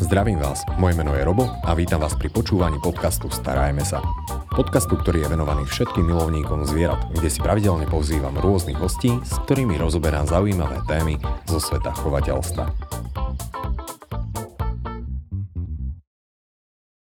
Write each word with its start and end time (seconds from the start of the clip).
Zdravím 0.00 0.40
vás, 0.40 0.64
moje 0.80 0.96
meno 0.96 1.12
je 1.12 1.20
Robo 1.20 1.44
a 1.60 1.76
vítam 1.76 2.00
vás 2.00 2.16
pri 2.16 2.32
počúvaní 2.32 2.80
podcastu 2.80 3.28
Starajme 3.28 3.84
sa. 3.84 4.00
Podcastu, 4.48 4.96
ktorý 4.96 5.28
je 5.28 5.36
venovaný 5.36 5.68
všetkým 5.68 6.08
milovníkom 6.08 6.64
zvierat, 6.64 7.04
kde 7.12 7.28
si 7.28 7.36
pravidelne 7.36 7.84
pozývam 7.84 8.32
rôznych 8.32 8.80
hostí, 8.80 9.12
s 9.20 9.36
ktorými 9.44 9.76
rozoberám 9.76 10.24
zaujímavé 10.24 10.80
témy 10.88 11.20
zo 11.44 11.60
sveta 11.60 11.92
chovateľstva. 11.92 12.64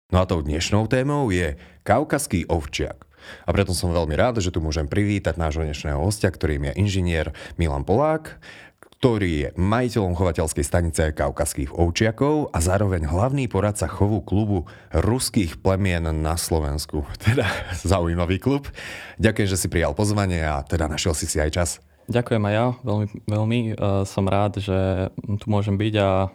No 0.09 0.17
a 0.17 0.25
tou 0.25 0.41
dnešnou 0.41 0.89
témou 0.89 1.29
je 1.29 1.61
kaukaský 1.85 2.49
ovčiak. 2.49 3.05
A 3.45 3.53
preto 3.53 3.77
som 3.77 3.93
veľmi 3.93 4.17
rád, 4.17 4.41
že 4.41 4.49
tu 4.49 4.57
môžem 4.57 4.89
privítať 4.89 5.37
nášho 5.37 5.61
dnešného 5.61 6.01
hostia, 6.01 6.33
ktorým 6.33 6.73
je 6.73 6.81
inžinier 6.81 7.29
Milan 7.61 7.85
Polák, 7.85 8.41
ktorý 9.01 9.31
je 9.33 9.49
majiteľom 9.57 10.13
chovateľskej 10.13 10.61
stanice 10.61 11.09
kaukazských 11.17 11.73
ovčiakov 11.73 12.53
a 12.53 12.61
zároveň 12.61 13.09
hlavný 13.09 13.49
poradca 13.49 13.89
chovu 13.89 14.21
klubu 14.21 14.69
ruských 14.93 15.57
plemien 15.57 16.05
na 16.05 16.37
Slovensku. 16.37 17.09
Teda 17.25 17.49
zaujímavý 17.81 18.37
klub. 18.37 18.69
Ďakujem, 19.17 19.49
že 19.49 19.57
si 19.57 19.73
prijal 19.73 19.97
pozvanie 19.97 20.45
a 20.45 20.61
teda 20.61 20.85
našiel 20.85 21.17
si 21.17 21.25
si 21.25 21.41
aj 21.41 21.49
čas. 21.49 21.69
Ďakujem 22.13 22.45
aj 22.45 22.53
ja, 22.53 22.65
veľmi, 22.85 23.07
veľmi 23.25 23.59
uh, 23.73 24.05
som 24.05 24.29
rád, 24.29 24.61
že 24.61 25.09
tu 25.17 25.49
môžem 25.49 25.81
byť 25.81 25.93
a 25.97 26.29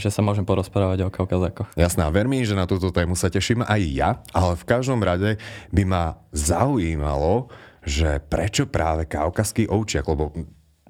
že 0.00 0.08
sa 0.08 0.24
môžem 0.24 0.48
porozprávať 0.48 1.04
o 1.04 1.12
kaukazákoch. 1.12 1.76
Jasná, 1.76 2.08
ver 2.08 2.24
mi, 2.24 2.40
že 2.40 2.56
na 2.56 2.64
túto 2.64 2.88
tému 2.88 3.20
sa 3.20 3.28
teším 3.28 3.68
aj 3.68 3.80
ja, 3.84 4.10
ale 4.32 4.56
v 4.56 4.64
každom 4.64 5.04
rade 5.04 5.36
by 5.76 5.82
ma 5.84 6.24
zaujímalo, 6.32 7.52
že 7.84 8.16
prečo 8.32 8.64
práve 8.64 9.04
kaukazský 9.04 9.68
ovčiak, 9.68 10.08
lebo 10.08 10.32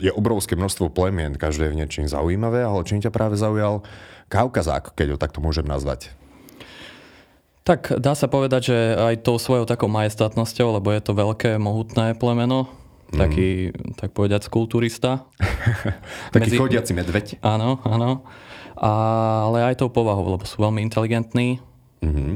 je 0.00 0.10
obrovské 0.10 0.56
množstvo 0.56 0.88
plemien, 0.90 1.36
každé 1.36 1.68
je 1.68 1.72
v 1.76 1.78
niečím 1.84 2.06
zaujímavé, 2.08 2.64
ale 2.64 2.82
čím 2.88 3.04
ťa 3.04 3.12
práve 3.12 3.36
zaujal 3.36 3.84
Kaukazák, 4.32 4.96
keď 4.96 5.14
ho 5.14 5.18
takto 5.20 5.44
môžem 5.44 5.68
nazvať? 5.68 6.10
Tak 7.60 8.00
dá 8.00 8.16
sa 8.16 8.26
povedať, 8.26 8.72
že 8.72 8.78
aj 8.96 9.22
tou 9.22 9.36
svojou 9.36 9.68
takou 9.68 9.86
majestátnosťou, 9.92 10.80
lebo 10.80 10.90
je 10.90 11.00
to 11.04 11.12
veľké, 11.12 11.60
mohutné 11.60 12.16
plemeno, 12.16 12.72
mm. 13.12 13.20
taký, 13.20 13.48
tak 14.00 14.16
povedať, 14.16 14.48
kulturista. 14.48 15.28
taký 16.34 16.56
Medzi... 16.56 16.58
chodiaci 16.58 16.92
medveď. 16.96 17.26
Áno, 17.44 17.78
áno. 17.84 18.24
A, 18.80 18.90
ale 19.52 19.70
aj 19.70 19.84
tou 19.84 19.92
povahou, 19.92 20.24
lebo 20.40 20.48
sú 20.48 20.56
veľmi 20.64 20.80
inteligentní. 20.80 21.60
Mm-hmm. 22.00 22.32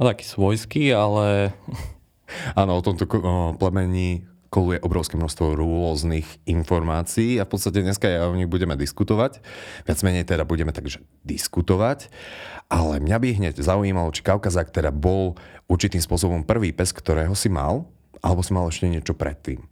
A 0.00 0.02
taký 0.16 0.24
svojský, 0.24 0.96
ale... 0.96 1.52
Áno, 2.60 2.80
o 2.80 2.84
tomto 2.84 3.08
plemení 3.56 4.27
koluje 4.48 4.80
obrovské 4.80 5.20
množstvo 5.20 5.56
rôznych 5.56 6.24
informácií 6.48 7.36
a 7.36 7.44
v 7.44 7.52
podstate 7.52 7.84
dneska 7.84 8.08
ja 8.08 8.28
o 8.28 8.36
nich 8.36 8.48
budeme 8.48 8.74
diskutovať. 8.74 9.44
Viac 9.84 9.98
menej 10.00 10.24
teda 10.24 10.48
budeme 10.48 10.72
takže 10.72 11.04
diskutovať. 11.24 12.08
Ale 12.68 13.00
mňa 13.00 13.16
by 13.16 13.28
hneď 13.40 13.54
zaujímalo, 13.60 14.12
či 14.12 14.24
Kaukazák 14.24 14.72
teda 14.72 14.92
bol 14.92 15.36
určitým 15.68 16.00
spôsobom 16.00 16.44
prvý 16.44 16.72
pes, 16.72 16.92
ktorého 16.92 17.32
si 17.32 17.48
mal, 17.52 17.88
alebo 18.20 18.40
si 18.44 18.52
mal 18.52 18.68
ešte 18.68 18.88
niečo 18.88 19.16
predtým. 19.16 19.64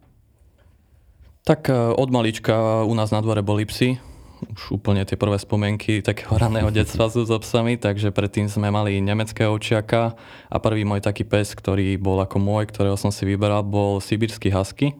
Tak 1.45 1.69
e, 1.69 1.73
od 1.73 2.09
malička 2.09 2.83
u 2.85 2.93
nás 2.97 3.13
na 3.13 3.21
dvore 3.21 3.45
boli 3.45 3.65
psi 3.65 4.16
už 4.53 4.81
úplne 4.81 5.01
tie 5.03 5.17
prvé 5.17 5.37
spomienky 5.37 6.05
takého 6.05 6.33
raného 6.43 6.69
detstva 6.69 7.09
sú 7.09 7.25
so 7.25 7.37
psami, 7.41 7.77
takže 7.77 8.13
predtým 8.13 8.47
sme 8.49 8.69
mali 8.69 9.01
nemeckého 9.01 9.53
ovčiaka 9.53 10.17
a 10.47 10.55
prvý 10.57 10.85
môj 10.85 11.01
taký 11.01 11.25
pes, 11.25 11.53
ktorý 11.57 11.97
bol 11.97 12.21
ako 12.21 12.37
môj, 12.37 12.69
ktorého 12.69 12.97
som 12.97 13.09
si 13.09 13.25
vyberal, 13.25 13.65
bol 13.65 13.99
sibirský 14.01 14.53
husky. 14.53 14.97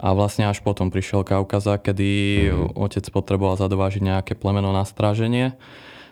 A 0.00 0.16
vlastne 0.16 0.48
až 0.48 0.64
potom 0.64 0.88
prišiel 0.88 1.20
Kaukaza, 1.20 1.76
kedy 1.76 2.08
mm. 2.48 2.80
otec 2.80 3.04
potreboval 3.12 3.60
zadovážiť 3.60 4.00
nejaké 4.00 4.32
plemeno 4.40 4.72
na 4.72 4.88
stráženie 4.88 5.52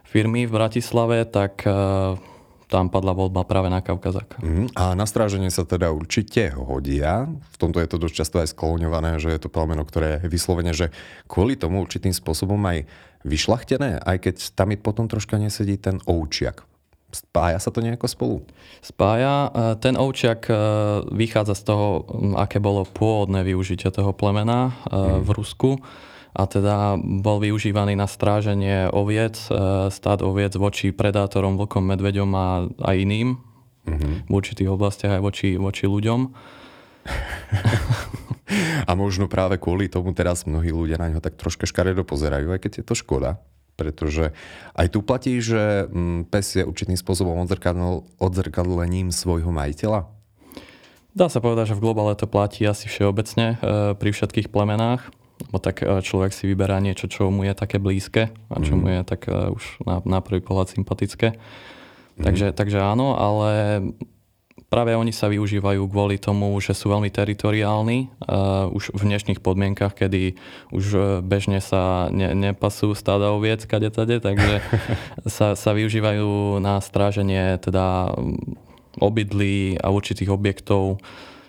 firmy 0.05 0.45
v 0.45 0.53
Bratislave, 0.53 1.25
tak 1.25 1.65
uh, 1.65 2.21
tam 2.71 2.87
padla 2.87 3.11
voľba 3.11 3.43
práve 3.43 3.67
na 3.67 3.83
Kaukazak. 3.83 4.39
Mm, 4.39 4.71
a 4.79 4.95
na 4.95 5.03
stráženie 5.05 5.51
sa 5.51 5.67
teda 5.67 5.91
určite 5.91 6.55
hodia. 6.55 7.27
V 7.27 7.57
tomto 7.59 7.83
je 7.83 7.91
to 7.91 7.99
dosť 7.99 8.15
často 8.15 8.37
aj 8.39 8.55
skloňované, 8.55 9.19
že 9.19 9.35
je 9.35 9.41
to 9.43 9.51
plameno, 9.51 9.83
ktoré 9.83 10.23
je 10.23 10.31
vyslovene, 10.31 10.71
že 10.71 10.95
kvôli 11.27 11.59
tomu 11.59 11.83
určitým 11.83 12.15
spôsobom 12.15 12.63
aj 12.71 12.87
vyšlachtené, 13.27 14.01
aj 14.01 14.17
keď 14.23 14.37
tam 14.57 14.73
je 14.73 14.79
potom 14.81 15.05
troška 15.11 15.37
nesedí 15.37 15.77
ten 15.77 16.01
oučiak. 16.09 16.65
Spája 17.11 17.59
sa 17.59 17.75
to 17.75 17.83
nejako 17.83 18.07
spolu? 18.07 18.37
Spája. 18.79 19.51
E, 19.51 19.75
ten 19.83 19.99
ovčiak 19.99 20.47
e, 20.47 20.55
vychádza 21.11 21.59
z 21.59 21.63
toho, 21.67 22.07
aké 22.39 22.63
bolo 22.63 22.87
pôvodné 22.87 23.43
využitie 23.43 23.91
toho 23.91 24.15
plemena 24.15 24.71
mm. 24.87 25.27
v 25.27 25.29
Rusku 25.35 25.71
a 26.31 26.47
teda 26.47 26.95
bol 27.01 27.43
využívaný 27.43 27.99
na 27.99 28.07
stráženie 28.07 28.87
oviec, 28.95 29.37
e, 29.51 29.91
stát 29.91 30.23
oviec 30.23 30.55
voči 30.55 30.95
predátorom, 30.95 31.59
vlkom, 31.59 31.83
medveďom 31.91 32.31
a, 32.39 32.49
a 32.87 32.91
iným 32.95 33.35
mm-hmm. 33.87 34.31
v 34.31 34.33
určitých 34.33 34.71
oblastiach 34.71 35.19
aj 35.19 35.23
voči, 35.23 35.49
voči 35.59 35.91
ľuďom. 35.91 36.21
a 38.89 38.93
možno 38.95 39.27
práve 39.27 39.59
kvôli 39.59 39.91
tomu 39.91 40.15
teraz 40.15 40.47
mnohí 40.47 40.71
ľudia 40.71 41.03
na 41.03 41.11
ňo 41.11 41.19
tak 41.19 41.35
troška 41.35 41.67
škaredo 41.67 42.07
pozerajú, 42.07 42.55
aj 42.55 42.61
keď 42.63 42.73
je 42.83 42.85
to 42.87 42.95
škoda. 42.95 43.43
Pretože 43.75 44.37
aj 44.77 44.87
tu 44.93 45.01
platí, 45.01 45.41
že 45.41 45.89
mm, 45.89 46.29
pes 46.29 46.61
je 46.61 46.63
určitým 46.69 47.01
spôsobom 47.01 47.41
odzrkadlením 48.21 49.09
svojho 49.09 49.49
majiteľa? 49.49 50.05
Dá 51.11 51.27
sa 51.27 51.43
povedať, 51.43 51.75
že 51.75 51.79
v 51.81 51.91
globále 51.91 52.15
to 52.15 52.31
platí 52.31 52.63
asi 52.63 52.87
všeobecne 52.87 53.57
e, 53.59 53.97
pri 53.99 54.11
všetkých 54.15 54.53
plemenách 54.53 55.11
Bo 55.49 55.57
tak 55.57 55.81
e, 55.81 56.05
človek 56.05 56.37
si 56.37 56.45
vyberá 56.45 56.77
niečo, 56.85 57.09
čo 57.09 57.33
mu 57.33 57.49
je 57.49 57.57
také 57.57 57.81
blízke 57.81 58.29
a 58.29 58.57
čo 58.61 58.77
mm. 58.77 58.81
mu 58.81 58.87
je 58.93 59.01
tak 59.09 59.25
uh, 59.33 59.57
už 59.57 59.81
na, 59.89 60.05
na 60.05 60.19
prvý 60.21 60.45
pohľad 60.45 60.69
sympatické. 60.69 61.33
Mm. 61.33 62.25
Takže, 62.29 62.47
takže 62.53 62.79
áno, 62.85 63.17
ale 63.17 63.81
práve 64.69 64.93
oni 64.93 65.11
sa 65.17 65.33
využívajú 65.33 65.81
kvôli 65.89 66.21
tomu, 66.21 66.53
že 66.61 66.77
sú 66.77 66.93
veľmi 66.93 67.09
teritoriálni 67.09 68.13
uh, 68.29 68.69
už 68.69 68.93
v 68.93 69.03
dnešných 69.09 69.41
podmienkach, 69.41 69.97
kedy 69.97 70.37
už 70.77 71.21
bežne 71.25 71.65
sa 71.65 72.13
ne, 72.13 72.37
nepasú 72.37 72.93
stáda 72.93 73.33
oviec 73.33 73.65
kade 73.65 73.89
tade, 73.89 74.21
takže 74.21 74.61
sa, 75.41 75.57
sa 75.57 75.71
využívajú 75.73 76.61
na 76.61 76.77
stráženie 76.85 77.57
teda 77.65 78.13
obydlí 79.01 79.81
a 79.81 79.89
určitých 79.89 80.29
objektov 80.29 81.01
E, 81.01 81.40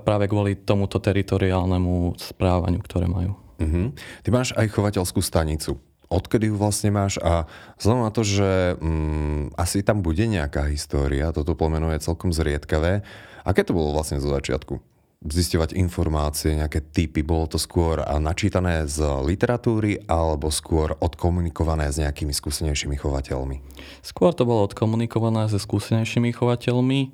práve 0.00 0.24
kvôli 0.30 0.54
tomuto 0.54 1.02
teritoriálnemu 1.02 2.14
správaniu, 2.14 2.78
ktoré 2.86 3.10
majú. 3.10 3.34
Uh-huh. 3.58 3.90
Ty 4.22 4.28
máš 4.30 4.54
aj 4.54 4.70
chovateľskú 4.70 5.18
stanicu. 5.18 5.82
Odkedy 6.08 6.48
ju 6.48 6.56
vlastne 6.56 6.88
máš 6.88 7.20
a 7.20 7.44
vzhľadom 7.76 8.02
na 8.06 8.12
to, 8.14 8.22
že 8.24 8.80
um, 8.80 9.52
asi 9.60 9.84
tam 9.84 10.00
bude 10.00 10.24
nejaká 10.24 10.64
história, 10.72 11.36
toto 11.36 11.52
pomeno 11.52 11.92
je 11.92 12.00
celkom 12.00 12.32
zriedkavé. 12.32 13.04
Aké 13.44 13.60
to 13.60 13.76
bolo 13.76 13.92
vlastne 13.92 14.16
zo 14.16 14.32
začiatku? 14.32 14.80
Zistovať 15.18 15.74
informácie, 15.76 16.54
nejaké 16.54 16.80
typy, 16.94 17.26
bolo 17.26 17.50
to 17.50 17.58
skôr 17.58 18.00
načítané 18.22 18.86
z 18.86 19.02
literatúry 19.26 20.00
alebo 20.06 20.48
skôr 20.48 20.94
odkomunikované 20.96 21.90
s 21.90 21.98
nejakými 21.98 22.30
skúsenejšími 22.30 22.96
chovateľmi? 22.96 23.60
Skôr 24.00 24.30
to 24.32 24.46
bolo 24.46 24.64
odkomunikované 24.64 25.50
so 25.50 25.58
skúsenejšími 25.58 26.30
chovateľmi 26.32 27.12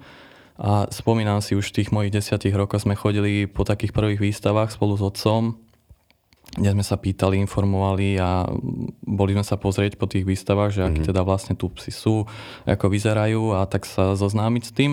a 0.54 0.86
spomínam 0.86 1.42
si, 1.42 1.58
už 1.58 1.74
v 1.74 1.76
tých 1.82 1.90
mojich 1.90 2.14
desiatich 2.14 2.54
rokoch 2.54 2.86
sme 2.86 2.94
chodili 2.94 3.50
po 3.50 3.66
takých 3.66 3.90
prvých 3.90 4.22
výstavách 4.22 4.70
spolu 4.70 4.94
s 4.94 5.02
otcom, 5.02 5.58
kde 6.54 6.70
sme 6.70 6.84
sa 6.86 6.94
pýtali, 6.94 7.42
informovali 7.42 8.14
a 8.22 8.46
boli 9.02 9.34
sme 9.34 9.42
sa 9.42 9.58
pozrieť 9.58 9.98
po 9.98 10.06
tých 10.06 10.22
výstavách, 10.22 10.70
že 10.70 10.82
mm-hmm. 10.86 11.06
teda 11.10 11.26
vlastne 11.26 11.58
tu 11.58 11.66
psi 11.74 11.90
sú, 11.90 12.16
ako 12.62 12.86
vyzerajú 12.86 13.58
a 13.58 13.66
tak 13.66 13.82
sa 13.82 14.14
zoznámiť 14.14 14.62
s 14.62 14.72
tým. 14.72 14.92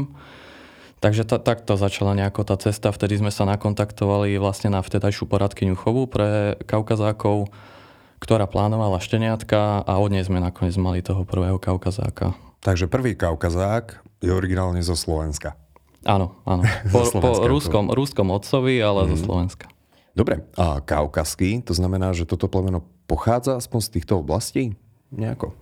Takže 1.02 1.26
ta, 1.26 1.42
takto 1.42 1.78
začala 1.78 2.14
nejako 2.14 2.46
tá 2.46 2.58
cesta. 2.62 2.94
Vtedy 2.94 3.22
sme 3.22 3.34
sa 3.34 3.46
nakontaktovali 3.46 4.38
vlastne 4.38 4.74
na 4.74 4.82
vtedajšiu 4.86 5.26
poradkyňu 5.26 5.74
chovu 5.74 6.06
pre 6.06 6.58
Kaukazákov, 6.66 7.50
ktorá 8.22 8.46
plánovala 8.46 9.02
šteniatka 9.02 9.82
a 9.82 9.94
od 9.98 10.14
nej 10.14 10.22
sme 10.26 10.38
nakoniec 10.38 10.78
mali 10.78 11.02
toho 11.02 11.26
prvého 11.26 11.58
Kaukazáka. 11.58 12.38
Takže 12.62 12.86
prvý 12.86 13.18
Kaukazák 13.18 14.11
je 14.22 14.30
originálne 14.30 14.80
zo 14.86 14.94
Slovenska. 14.94 15.58
Áno, 16.06 16.42
áno. 16.46 16.66
Po, 16.94 17.06
po 17.22 17.46
ruskom, 17.46 17.90
ruskom 17.94 18.30
otcovi, 18.34 18.82
ale 18.82 19.06
mm. 19.06 19.10
zo 19.14 19.18
mhm. 19.18 19.26
Slovenska. 19.26 19.66
Dobre, 20.12 20.44
a 20.60 20.84
kaukazský, 20.84 21.64
to 21.64 21.72
znamená, 21.72 22.12
že 22.12 22.28
toto 22.28 22.52
plemeno 22.52 22.84
pochádza 23.08 23.56
aspoň 23.56 23.80
z 23.80 23.90
týchto 23.96 24.14
oblastí? 24.20 24.76
Nejako? 25.08 25.56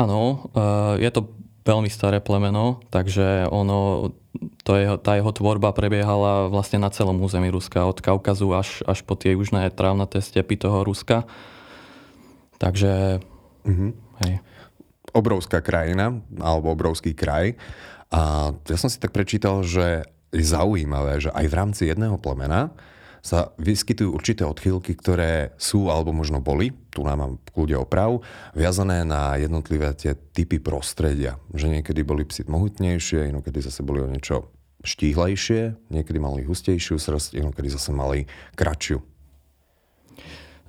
Áno, 0.00 0.48
e, 0.56 1.04
je 1.04 1.10
to 1.12 1.28
veľmi 1.68 1.92
staré 1.92 2.24
plemeno, 2.24 2.80
takže 2.88 3.44
ono, 3.52 4.10
to 4.64 4.80
jeho, 4.80 4.96
tá 4.96 5.20
jeho 5.20 5.28
tvorba 5.28 5.76
prebiehala 5.76 6.48
vlastne 6.48 6.80
na 6.80 6.88
celom 6.88 7.20
území 7.20 7.52
Ruska, 7.52 7.84
od 7.84 8.00
Kaukazu 8.00 8.48
až, 8.56 8.80
až 8.88 9.04
po 9.04 9.12
tie 9.12 9.36
južné 9.36 9.68
trávnaté 9.68 10.24
stepy 10.24 10.56
toho 10.56 10.80
Ruska. 10.80 11.28
Takže, 12.56 13.20
mm-hmm. 13.68 13.90
hej 14.24 14.40
obrovská 15.12 15.60
krajina, 15.60 16.18
alebo 16.38 16.72
obrovský 16.72 17.12
kraj. 17.14 17.54
A 18.10 18.52
ja 18.54 18.76
som 18.76 18.90
si 18.90 18.98
tak 18.98 19.14
prečítal, 19.14 19.62
že 19.62 20.06
je 20.30 20.44
zaujímavé, 20.46 21.18
že 21.18 21.30
aj 21.34 21.46
v 21.46 21.56
rámci 21.58 21.82
jedného 21.90 22.18
plemena 22.18 22.70
sa 23.20 23.52
vyskytujú 23.60 24.16
určité 24.16 24.48
odchýlky, 24.48 24.96
ktoré 24.96 25.52
sú 25.60 25.92
alebo 25.92 26.08
možno 26.08 26.40
boli, 26.40 26.72
tu 26.88 27.04
nám 27.04 27.20
mám 27.20 27.32
kľude 27.52 27.76
oprav, 27.76 28.24
viazané 28.56 29.04
na 29.04 29.36
jednotlivé 29.36 29.92
tie 29.92 30.16
typy 30.16 30.56
prostredia. 30.56 31.36
Že 31.52 31.80
niekedy 31.80 32.00
boli 32.00 32.24
psi 32.24 32.48
mohutnejšie, 32.48 33.28
inokedy 33.28 33.60
zase 33.60 33.84
boli 33.84 34.00
o 34.00 34.08
niečo 34.08 34.48
štíhlejšie, 34.80 35.92
niekedy 35.92 36.16
mali 36.16 36.48
hustejšiu 36.48 36.96
srst, 36.96 37.36
inokedy 37.36 37.68
zase 37.68 37.92
mali 37.92 38.24
kratšiu. 38.56 39.09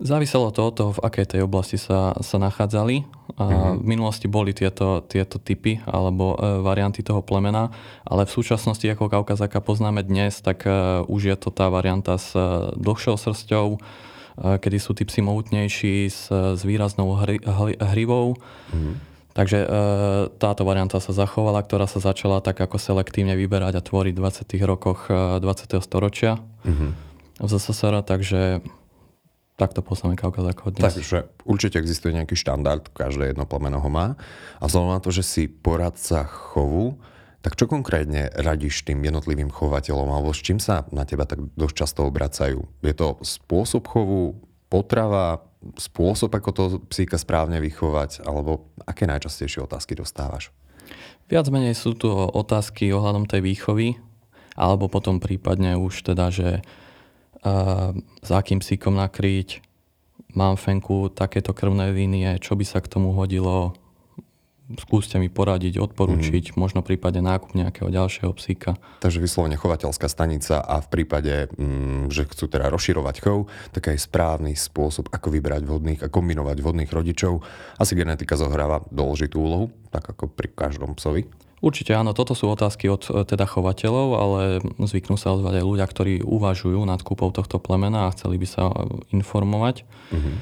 Záviselo 0.02 0.50
to 0.50 0.62
od 0.66 0.74
toho, 0.74 0.92
v 0.98 1.04
akej 1.06 1.26
tej 1.38 1.42
oblasti 1.46 1.78
sa, 1.78 2.18
sa 2.26 2.42
nachádzali. 2.42 3.06
A 3.38 3.44
mm-hmm. 3.46 3.74
V 3.80 3.86
minulosti 3.86 4.26
boli 4.26 4.50
tieto, 4.52 5.06
tieto 5.06 5.38
typy 5.38 5.78
alebo 5.86 6.34
e, 6.36 6.60
varianty 6.66 7.06
toho 7.06 7.22
plemena, 7.22 7.70
ale 8.04 8.26
v 8.26 8.34
súčasnosti, 8.34 8.84
ako 8.84 9.08
Kaukazáka 9.08 9.62
poznáme 9.62 10.02
dnes, 10.02 10.42
tak 10.42 10.66
e, 10.66 11.06
už 11.06 11.22
je 11.32 11.36
to 11.38 11.54
tá 11.54 11.70
varianta 11.70 12.18
s 12.18 12.34
e, 12.34 12.42
dlhšou 12.76 13.16
srsťou, 13.16 13.68
e, 13.78 13.80
kedy 14.58 14.78
sú 14.82 14.92
tí 14.98 15.06
psi 15.06 15.22
mohutnejší 15.22 16.10
s, 16.10 16.28
s 16.34 16.62
výraznou 16.66 17.16
hry, 17.22 17.38
hry, 17.40 17.78
hrivou. 17.80 18.36
Mm-hmm. 18.74 18.94
Takže 19.32 19.58
e, 19.64 19.68
táto 20.42 20.68
varianta 20.68 21.00
sa 21.00 21.16
zachovala, 21.16 21.64
ktorá 21.64 21.88
sa 21.88 22.04
začala 22.04 22.44
tak 22.44 22.60
ako 22.60 22.76
selektívne 22.76 23.40
vyberať 23.40 23.80
a 23.80 23.86
tvoriť 23.86 24.14
v 24.18 24.22
20. 24.28 24.60
rokoch 24.68 25.08
e, 25.08 25.40
20. 25.40 25.80
storočia 25.80 26.42
mm-hmm. 26.68 26.90
v 27.40 27.48
ZSSR, 27.48 28.04
takže 28.04 28.60
takto 29.56 29.84
poznáme 29.86 30.20
Kaukaz 30.20 30.46
ako 30.48 30.76
dnes. 30.76 30.96
Takže 30.96 31.30
určite 31.44 31.80
existuje 31.80 32.16
nejaký 32.16 32.36
štandard, 32.36 32.86
každé 32.92 33.36
jedno 33.36 33.48
plemeno 33.48 33.80
ho 33.80 33.90
má. 33.92 34.20
A 34.60 34.64
vzhľadom 34.68 34.92
na 34.96 35.02
to, 35.04 35.10
že 35.14 35.24
si 35.24 35.44
poradca 35.50 36.26
chovu, 36.28 37.00
tak 37.42 37.58
čo 37.58 37.66
konkrétne 37.66 38.30
radíš 38.38 38.86
tým 38.86 39.02
jednotlivým 39.02 39.50
chovateľom, 39.50 40.10
alebo 40.14 40.30
s 40.30 40.46
čím 40.46 40.62
sa 40.62 40.86
na 40.94 41.10
teba 41.10 41.26
tak 41.26 41.42
dosť 41.58 41.76
často 41.76 42.06
obracajú? 42.06 42.70
Je 42.86 42.94
to 42.94 43.18
spôsob 43.26 43.90
chovu, 43.90 44.38
potrava, 44.70 45.42
spôsob, 45.78 46.30
ako 46.38 46.50
to 46.54 46.64
psíka 46.90 47.18
správne 47.18 47.58
vychovať, 47.58 48.22
alebo 48.26 48.70
aké 48.86 49.10
najčastejšie 49.10 49.66
otázky 49.66 49.98
dostávaš? 49.98 50.54
Viac 51.30 51.50
menej 51.50 51.74
sú 51.74 51.98
to 51.98 52.30
otázky 52.30 52.94
ohľadom 52.94 53.26
tej 53.26 53.42
výchovy, 53.42 53.98
alebo 54.54 54.86
potom 54.92 55.18
prípadne 55.18 55.80
už 55.80 56.04
teda, 56.04 56.30
že 56.30 56.62
s 57.42 58.30
akým 58.30 58.62
psíkom 58.62 58.98
nakryť, 58.98 59.66
mám 60.38 60.56
fenku 60.56 61.10
takéto 61.12 61.52
krvné 61.52 61.92
línie, 61.92 62.38
čo 62.40 62.54
by 62.54 62.66
sa 62.66 62.80
k 62.80 62.92
tomu 62.92 63.12
hodilo, 63.18 63.74
skúste 64.80 65.20
mi 65.20 65.28
poradiť, 65.28 65.82
odporučiť, 65.82 66.54
mm. 66.54 66.56
možno 66.56 66.86
prípade 66.86 67.20
nákup 67.20 67.52
nejakého 67.58 67.92
ďalšieho 67.92 68.32
psíka. 68.38 68.78
Takže 69.04 69.20
vyslovene 69.20 69.60
chovateľská 69.60 70.08
stanica 70.08 70.62
a 70.62 70.80
v 70.80 70.88
prípade, 70.88 71.52
mm, 71.52 72.14
že 72.14 72.30
chcú 72.30 72.48
teda 72.48 72.72
rozširovať 72.72 73.16
chov, 73.20 73.52
tak 73.76 73.92
aj 73.92 73.98
správny 74.00 74.56
spôsob, 74.56 75.12
ako 75.12 75.28
vybrať 75.34 75.62
vhodných 75.68 76.02
a 76.06 76.12
kombinovať 76.12 76.58
vhodných 76.62 76.92
rodičov. 76.92 77.44
Asi 77.82 77.98
genetika 77.98 78.40
zohráva 78.40 78.86
dôležitú 78.94 79.42
úlohu, 79.42 79.74
tak 79.92 80.08
ako 80.08 80.32
pri 80.32 80.54
každom 80.54 80.96
psovi. 80.96 81.28
Určite 81.62 81.94
áno, 81.94 82.18
toto 82.18 82.34
sú 82.34 82.50
otázky 82.50 82.90
od 82.90 83.06
e, 83.06 83.22
teda 83.22 83.46
chovateľov, 83.46 84.08
ale 84.18 84.42
zvyknú 84.82 85.14
sa 85.14 85.38
ozvať 85.38 85.62
aj 85.62 85.66
ľudia, 85.66 85.86
ktorí 85.86 86.26
uvažujú 86.26 86.82
nad 86.90 86.98
kúpou 87.06 87.30
tohto 87.30 87.62
plemena 87.62 88.10
a 88.10 88.14
chceli 88.18 88.42
by 88.42 88.48
sa 88.50 88.74
informovať. 89.14 89.86
Uh-huh. 90.10 90.36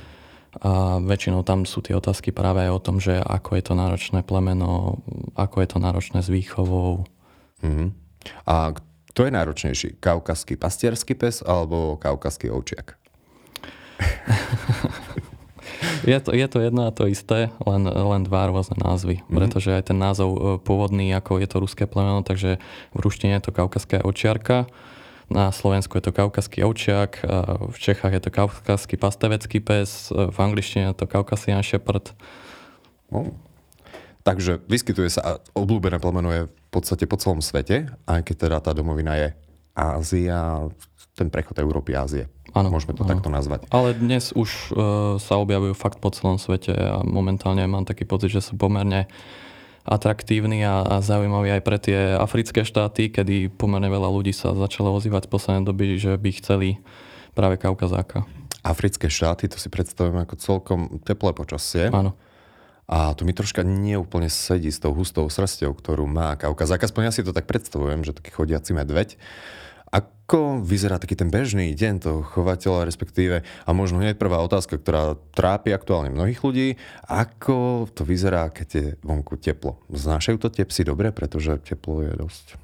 A 0.64 0.72
väčšinou 1.04 1.44
tam 1.44 1.68
sú 1.68 1.84
tie 1.84 1.94
otázky 1.94 2.32
práve 2.32 2.64
aj 2.64 2.72
o 2.72 2.80
tom, 2.80 2.98
že 3.04 3.20
ako 3.20 3.60
je 3.60 3.64
to 3.68 3.74
náročné 3.76 4.24
plemeno, 4.24 5.04
ako 5.36 5.60
je 5.60 5.68
to 5.68 5.78
náročné 5.84 6.24
s 6.24 6.32
výchovou. 6.32 7.04
Uh-huh. 7.68 7.92
A 8.48 8.72
kto 9.12 9.28
je 9.28 9.32
náročnejší? 9.36 9.90
Kaukaský 10.00 10.56
pastierský 10.56 11.20
pes 11.20 11.44
alebo 11.44 12.00
kaukaský 12.00 12.48
ovčiak? 12.48 12.96
Je 16.04 16.18
to, 16.20 16.36
je 16.36 16.48
to 16.48 16.60
jedno 16.60 16.88
a 16.88 16.96
to 16.96 17.08
isté, 17.08 17.54
len, 17.64 17.84
len 17.88 18.22
dva 18.28 18.52
rôzne 18.52 18.76
názvy. 18.80 19.24
Mm-hmm. 19.24 19.36
Pretože 19.36 19.70
aj 19.76 19.84
ten 19.94 19.98
názov 20.00 20.30
e, 20.32 20.40
pôvodný, 20.60 21.12
ako 21.16 21.40
je 21.40 21.48
to 21.48 21.58
ruské 21.64 21.84
plemeno, 21.88 22.24
takže 22.24 22.60
v 22.92 23.00
ruštine 23.00 23.40
je 23.40 23.48
to 23.48 23.52
kaukaská 23.56 24.04
očiarka, 24.04 24.68
na 25.30 25.54
Slovensku 25.54 25.94
je 25.94 26.10
to 26.10 26.12
kaukaský 26.12 26.66
ovčiak, 26.66 27.22
v 27.70 27.78
Čechách 27.78 28.18
je 28.18 28.22
to 28.26 28.34
kaukaský 28.34 28.98
pastevecký 28.98 29.62
pes, 29.62 30.10
v 30.10 30.38
angličtine 30.42 30.90
je 30.90 30.98
to 30.98 31.06
kaukasian 31.06 31.62
shepherd. 31.62 32.18
No. 33.14 33.38
Takže 34.26 34.58
vyskytuje 34.66 35.10
sa, 35.14 35.38
obľúbené 35.54 36.02
plemeno 36.02 36.34
je 36.34 36.42
v 36.50 36.70
podstate 36.74 37.06
po 37.06 37.22
celom 37.22 37.46
svete, 37.46 37.94
aj 38.10 38.26
keď 38.26 38.36
teda 38.50 38.58
tá 38.58 38.72
domovina 38.74 39.16
je 39.22 39.30
Ázia, 39.78 40.66
ten 41.14 41.30
prechod 41.30 41.56
Európy 41.62 41.94
Ázie. 41.94 42.26
Áno, 42.58 42.74
Môžeme 42.74 42.98
to 42.98 43.06
áno. 43.06 43.12
takto 43.14 43.30
nazvať. 43.30 43.70
Ale 43.70 43.94
dnes 43.94 44.34
už 44.34 44.50
uh, 44.50 44.76
sa 45.22 45.38
objavujú 45.38 45.74
fakt 45.78 46.02
po 46.02 46.10
celom 46.10 46.42
svete 46.42 46.74
a 46.74 47.06
momentálne 47.06 47.66
mám 47.70 47.86
taký 47.86 48.06
pocit, 48.10 48.34
že 48.34 48.42
sú 48.42 48.58
pomerne 48.58 49.06
atraktívni 49.90 50.62
a, 50.62 50.86
a 50.86 50.96
zaujímaví 51.02 51.50
aj 51.50 51.62
pre 51.66 51.78
tie 51.82 52.14
africké 52.14 52.62
štáty, 52.62 53.10
kedy 53.10 53.50
pomerne 53.50 53.90
veľa 53.90 54.10
ľudí 54.12 54.36
sa 54.36 54.54
začalo 54.54 54.94
ozývať 54.94 55.26
v 55.26 55.34
poslednej 55.34 55.66
doby, 55.66 55.98
že 55.98 56.14
by 56.14 56.30
chceli 56.38 56.78
práve 57.34 57.58
Kaukazáka. 57.58 58.30
Africké 58.62 59.08
štáty, 59.08 59.48
to 59.48 59.58
si 59.58 59.72
predstavujem 59.72 60.20
ako 60.20 60.36
celkom 60.38 60.80
teplé 61.02 61.32
počasie. 61.34 61.90
Áno. 61.90 62.14
A 62.90 63.14
to 63.14 63.22
mi 63.22 63.38
troška 63.38 63.62
neúplne 63.62 64.34
sedí 64.34 64.74
s 64.74 64.82
tou 64.82 64.98
hustou 64.98 65.30
srstou, 65.30 65.78
ktorú 65.78 66.10
má 66.10 66.34
Kaukazák. 66.34 66.90
Aspoň 66.90 67.02
ja 67.06 67.14
si 67.14 67.22
to 67.22 67.30
tak 67.30 67.46
predstavujem, 67.46 68.02
že 68.02 68.18
taký 68.18 68.34
chodiaci 68.34 68.74
medveď. 68.74 69.14
Ako 69.90 70.62
vyzerá 70.62 71.02
taký 71.02 71.18
ten 71.18 71.34
bežný 71.34 71.74
deň 71.74 71.94
toho 72.06 72.20
chovateľa, 72.22 72.86
respektíve, 72.86 73.42
a 73.42 73.70
možno 73.74 73.98
hneď 73.98 74.22
prvá 74.22 74.38
otázka, 74.46 74.78
ktorá 74.78 75.18
trápi 75.34 75.74
aktuálne 75.74 76.14
mnohých 76.14 76.46
ľudí, 76.46 76.78
ako 77.10 77.90
to 77.90 78.06
vyzerá, 78.06 78.54
keď 78.54 78.68
je 78.70 78.86
vonku 79.02 79.42
teplo? 79.42 79.82
Znášajú 79.90 80.38
to 80.38 80.54
tie 80.54 80.70
psy 80.70 80.86
dobre, 80.86 81.10
pretože 81.10 81.58
teplo 81.66 82.06
je 82.06 82.14
dosť 82.14 82.62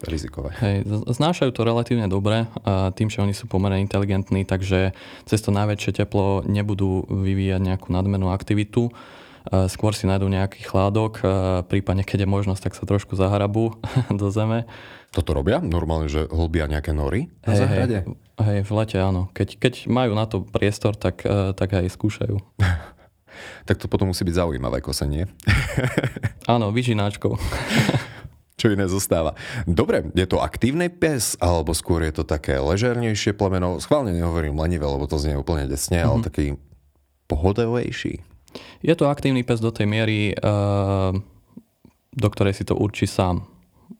rizikové. 0.00 0.56
Hej, 0.64 0.88
znášajú 1.12 1.52
to 1.52 1.60
relatívne 1.60 2.08
dobre, 2.08 2.48
tým, 2.96 3.12
že 3.12 3.20
oni 3.20 3.36
sú 3.36 3.44
pomerne 3.44 3.84
inteligentní, 3.84 4.48
takže 4.48 4.96
cez 5.28 5.38
to 5.44 5.52
najväčšie 5.52 6.02
teplo 6.02 6.40
nebudú 6.48 7.04
vyvíjať 7.04 7.60
nejakú 7.60 7.92
nadmernú 7.92 8.32
aktivitu 8.32 8.88
skôr 9.68 9.96
si 9.96 10.04
nájdú 10.04 10.28
nejaký 10.28 10.64
chládok, 10.66 11.24
prípadne 11.66 12.04
keď 12.04 12.24
je 12.24 12.28
možnosť, 12.28 12.62
tak 12.68 12.74
sa 12.76 12.84
trošku 12.84 13.16
zahrabú 13.16 13.76
do 14.20 14.28
zeme. 14.28 14.68
Toto 15.10 15.34
robia? 15.34 15.58
Normálne, 15.58 16.06
že 16.06 16.30
hlbia 16.30 16.70
nejaké 16.70 16.94
nory 16.94 17.32
na 17.42 17.52
hej, 17.56 17.60
záhrade? 17.66 17.98
Hej, 18.06 18.46
hej, 18.46 18.60
v 18.62 18.70
lete 18.78 18.98
áno. 19.02 19.26
Keď, 19.34 19.48
keď 19.58 19.74
majú 19.90 20.14
na 20.14 20.28
to 20.30 20.46
priestor, 20.46 20.94
tak, 20.94 21.26
tak 21.58 21.68
aj 21.74 21.90
skúšajú. 21.90 22.38
tak 23.68 23.76
to 23.80 23.90
potom 23.90 24.14
musí 24.14 24.22
byť 24.22 24.38
zaujímavé 24.38 24.78
kosenie. 24.78 25.26
áno, 26.54 26.70
vyžináčkou. 26.70 27.34
Čo 28.60 28.76
iné 28.76 28.84
zostáva. 28.92 29.32
Dobre, 29.64 30.12
je 30.12 30.26
to 30.28 30.44
aktívny 30.44 30.92
pes, 30.92 31.32
alebo 31.40 31.72
skôr 31.72 32.04
je 32.04 32.20
to 32.20 32.24
také 32.28 32.60
ležernejšie 32.60 33.32
plemeno? 33.32 33.80
Schválne 33.80 34.12
nehovorím 34.12 34.60
lenivé, 34.60 34.84
lebo 34.84 35.08
to 35.08 35.16
znie 35.16 35.34
úplne 35.34 35.64
desne, 35.64 36.04
mm-hmm. 36.04 36.10
ale 36.12 36.18
mhm. 36.20 36.26
taký 36.28 36.46
pohodovejší. 37.24 38.29
Je 38.80 38.94
to 38.96 39.10
aktívny 39.10 39.44
pes 39.44 39.60
do 39.60 39.70
tej 39.70 39.86
miery, 39.86 40.34
uh, 40.34 41.14
do 42.10 42.28
ktorej 42.30 42.56
si 42.56 42.64
to 42.66 42.74
určí 42.74 43.06
sám. 43.06 43.46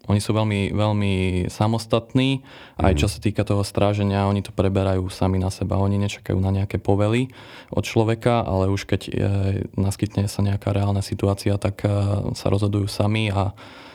Oni 0.06 0.22
sú 0.22 0.30
veľmi, 0.34 0.70
veľmi 0.70 1.14
samostatní, 1.50 2.46
aj 2.78 2.94
čo 2.98 3.06
mhm. 3.06 3.12
sa 3.12 3.18
týka 3.20 3.42
toho 3.42 3.62
stráženia, 3.66 4.26
oni 4.30 4.42
to 4.42 4.54
preberajú 4.54 5.06
sami 5.10 5.38
na 5.42 5.50
seba. 5.50 5.82
Oni 5.82 5.98
nečakajú 5.98 6.38
na 6.38 6.54
nejaké 6.54 6.78
povely 6.78 7.30
od 7.74 7.82
človeka, 7.82 8.46
ale 8.46 8.70
už 8.70 8.86
keď 8.86 9.00
je, 9.06 9.30
naskytne 9.74 10.26
sa 10.30 10.40
nejaká 10.42 10.70
reálna 10.70 11.02
situácia, 11.02 11.58
tak 11.58 11.82
uh, 11.86 12.30
sa 12.34 12.46
rozhodujú 12.48 12.86
sami 12.86 13.30
a 13.30 13.54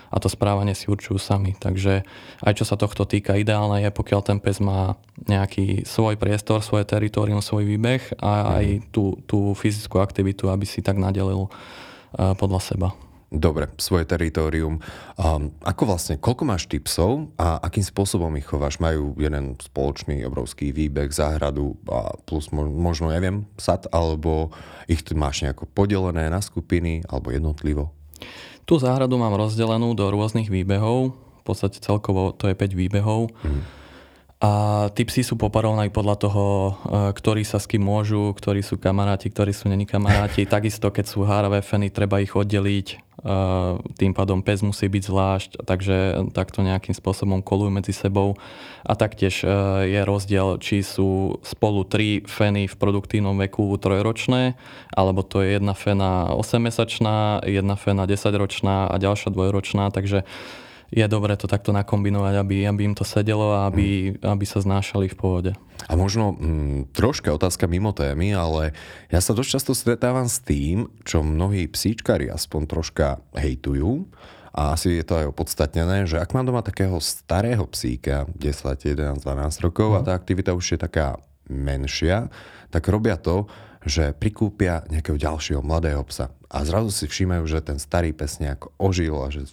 a 0.10 0.16
to 0.22 0.28
správanie 0.30 0.78
si 0.78 0.90
určujú 0.90 1.18
sami. 1.18 1.58
Takže 1.58 2.06
aj 2.42 2.54
čo 2.56 2.66
sa 2.66 2.78
tohto 2.78 3.06
týka, 3.06 3.38
ideálne 3.38 3.84
je, 3.86 3.90
pokiaľ 3.90 4.22
ten 4.26 4.38
pes 4.42 4.62
má 4.62 4.98
nejaký 5.26 5.86
svoj 5.88 6.20
priestor, 6.20 6.62
svoje 6.62 6.86
teritorium, 6.88 7.42
svoj 7.42 7.66
výbeh 7.66 8.20
a 8.22 8.62
aj 8.62 8.66
mhm. 8.66 8.82
tú, 8.90 9.18
tú 9.26 9.54
fyzickú 9.58 10.00
aktivitu, 10.00 10.50
aby 10.52 10.66
si 10.68 10.82
tak 10.86 11.00
nadelil 11.00 11.48
uh, 11.48 12.34
podľa 12.38 12.62
seba. 12.62 12.90
Dobre, 13.36 13.68
svoje 13.82 14.08
teritorium. 14.08 14.80
Um, 15.20 15.52
ako 15.66 15.92
vlastne, 15.92 16.16
koľko 16.16 16.44
máš 16.48 16.72
ty 16.72 16.80
psov 16.80 17.34
a 17.36 17.60
akým 17.60 17.84
spôsobom 17.84 18.32
ich 18.40 18.48
chováš? 18.48 18.80
Majú 18.80 19.18
jeden 19.20 19.60
spoločný 19.60 20.24
obrovský 20.24 20.72
výbeh, 20.72 21.12
záhradu 21.12 21.76
a 21.90 22.16
plus 22.24 22.54
možno, 22.56 23.12
neviem, 23.12 23.44
sad, 23.60 23.92
alebo 23.92 24.56
ich 24.88 25.04
máš 25.18 25.44
nejako 25.44 25.68
podelené 25.68 26.32
na 26.32 26.40
skupiny 26.40 27.04
alebo 27.12 27.34
jednotlivo? 27.34 27.92
Tú 28.66 28.82
záhradu 28.82 29.22
mám 29.22 29.38
rozdelenú 29.38 29.94
do 29.94 30.10
rôznych 30.10 30.50
výbehov, 30.50 31.14
v 31.14 31.44
podstate 31.46 31.78
celkovo 31.78 32.34
to 32.34 32.50
je 32.50 32.58
5 32.58 32.74
výbehov. 32.74 33.30
Mm. 33.46 33.62
A 34.46 34.50
tí 34.94 35.02
psi 35.10 35.26
sú 35.26 35.42
poparovaní 35.42 35.90
podľa 35.90 36.16
toho, 36.22 36.46
e, 36.46 36.72
ktorí 37.18 37.42
sa 37.42 37.58
s 37.58 37.66
kým 37.66 37.82
môžu, 37.82 38.30
ktorí 38.38 38.62
sú 38.62 38.78
kamaráti, 38.78 39.34
ktorí 39.34 39.50
sú 39.50 39.74
není 39.74 39.90
kamaráti. 39.90 40.46
Takisto, 40.56 40.94
keď 40.94 41.06
sú 41.10 41.26
háravé 41.26 41.66
feny, 41.66 41.90
treba 41.90 42.22
ich 42.22 42.38
oddeliť. 42.38 43.02
tým 43.98 44.14
pádom 44.14 44.46
pes 44.46 44.62
musí 44.62 44.86
byť 44.86 45.04
zvlášť, 45.10 45.50
takže 45.66 46.30
takto 46.30 46.62
nejakým 46.62 46.94
spôsobom 46.94 47.42
kolujú 47.42 47.74
medzi 47.74 47.90
sebou. 47.90 48.38
A 48.86 48.94
taktiež 48.94 49.42
je 49.82 50.02
rozdiel, 50.06 50.62
či 50.62 50.86
sú 50.86 51.42
spolu 51.42 51.90
tri 51.90 52.22
feny 52.22 52.70
v 52.70 52.76
produktívnom 52.78 53.34
veku 53.42 53.74
trojročné, 53.82 54.54
alebo 54.94 55.26
to 55.26 55.42
je 55.42 55.58
jedna 55.58 55.74
fena 55.74 56.30
8-mesačná, 56.38 57.42
jedna 57.50 57.74
fena 57.74 58.06
10-ročná 58.06 58.94
a 58.94 58.96
ďalšia 59.02 59.34
dvojročná, 59.34 59.90
takže 59.90 60.22
je 60.94 61.06
dobré 61.10 61.34
to 61.38 61.50
takto 61.50 61.74
nakombinovať, 61.74 62.34
aby, 62.38 62.56
aby 62.70 62.82
im 62.86 62.96
to 62.98 63.06
sedelo 63.08 63.54
a 63.54 63.70
aby, 63.70 64.18
mm. 64.18 64.26
aby 64.26 64.46
sa 64.46 64.62
znášali 64.62 65.10
v 65.12 65.18
pohode. 65.18 65.52
A 65.86 65.94
možno 65.94 66.34
mm, 66.34 66.94
troška 66.96 67.34
otázka 67.34 67.66
mimo 67.70 67.94
témy, 67.94 68.34
ale 68.34 68.74
ja 69.10 69.20
sa 69.22 69.38
dosť 69.38 69.50
často 69.60 69.72
stretávam 69.78 70.26
s 70.30 70.42
tým, 70.42 70.90
čo 71.06 71.26
mnohí 71.26 71.70
psíčkari 71.70 72.30
aspoň 72.30 72.62
troška 72.70 73.08
hejtujú, 73.34 74.06
a 74.56 74.72
asi 74.72 75.04
je 75.04 75.04
to 75.04 75.20
aj 75.20 75.36
opodstatnené, 75.36 76.08
že 76.08 76.16
ak 76.16 76.32
mám 76.32 76.48
doma 76.48 76.64
takého 76.64 76.96
starého 77.04 77.68
psíka, 77.68 78.24
10, 78.40 79.20
11, 79.20 79.20
12 79.20 79.66
rokov 79.68 79.92
mm. 79.92 79.96
a 79.96 80.00
mhm. 80.00 80.06
tá 80.08 80.12
aktivita 80.16 80.52
už 80.56 80.66
je 80.76 80.80
taká 80.80 81.20
menšia, 81.52 82.32
tak 82.72 82.88
robia 82.90 83.20
to, 83.20 83.46
že 83.86 84.18
prikúpia 84.18 84.82
nejakého 84.90 85.16
ďalšieho 85.16 85.62
mladého 85.62 86.02
psa 86.10 86.34
a 86.50 86.66
zrazu 86.66 86.90
si 86.90 87.06
všímajú, 87.06 87.44
že 87.46 87.62
ten 87.62 87.78
starý 87.78 88.16
pes 88.18 88.42
nejak 88.42 88.74
ožil 88.82 89.20
a 89.22 89.30
že 89.30 89.46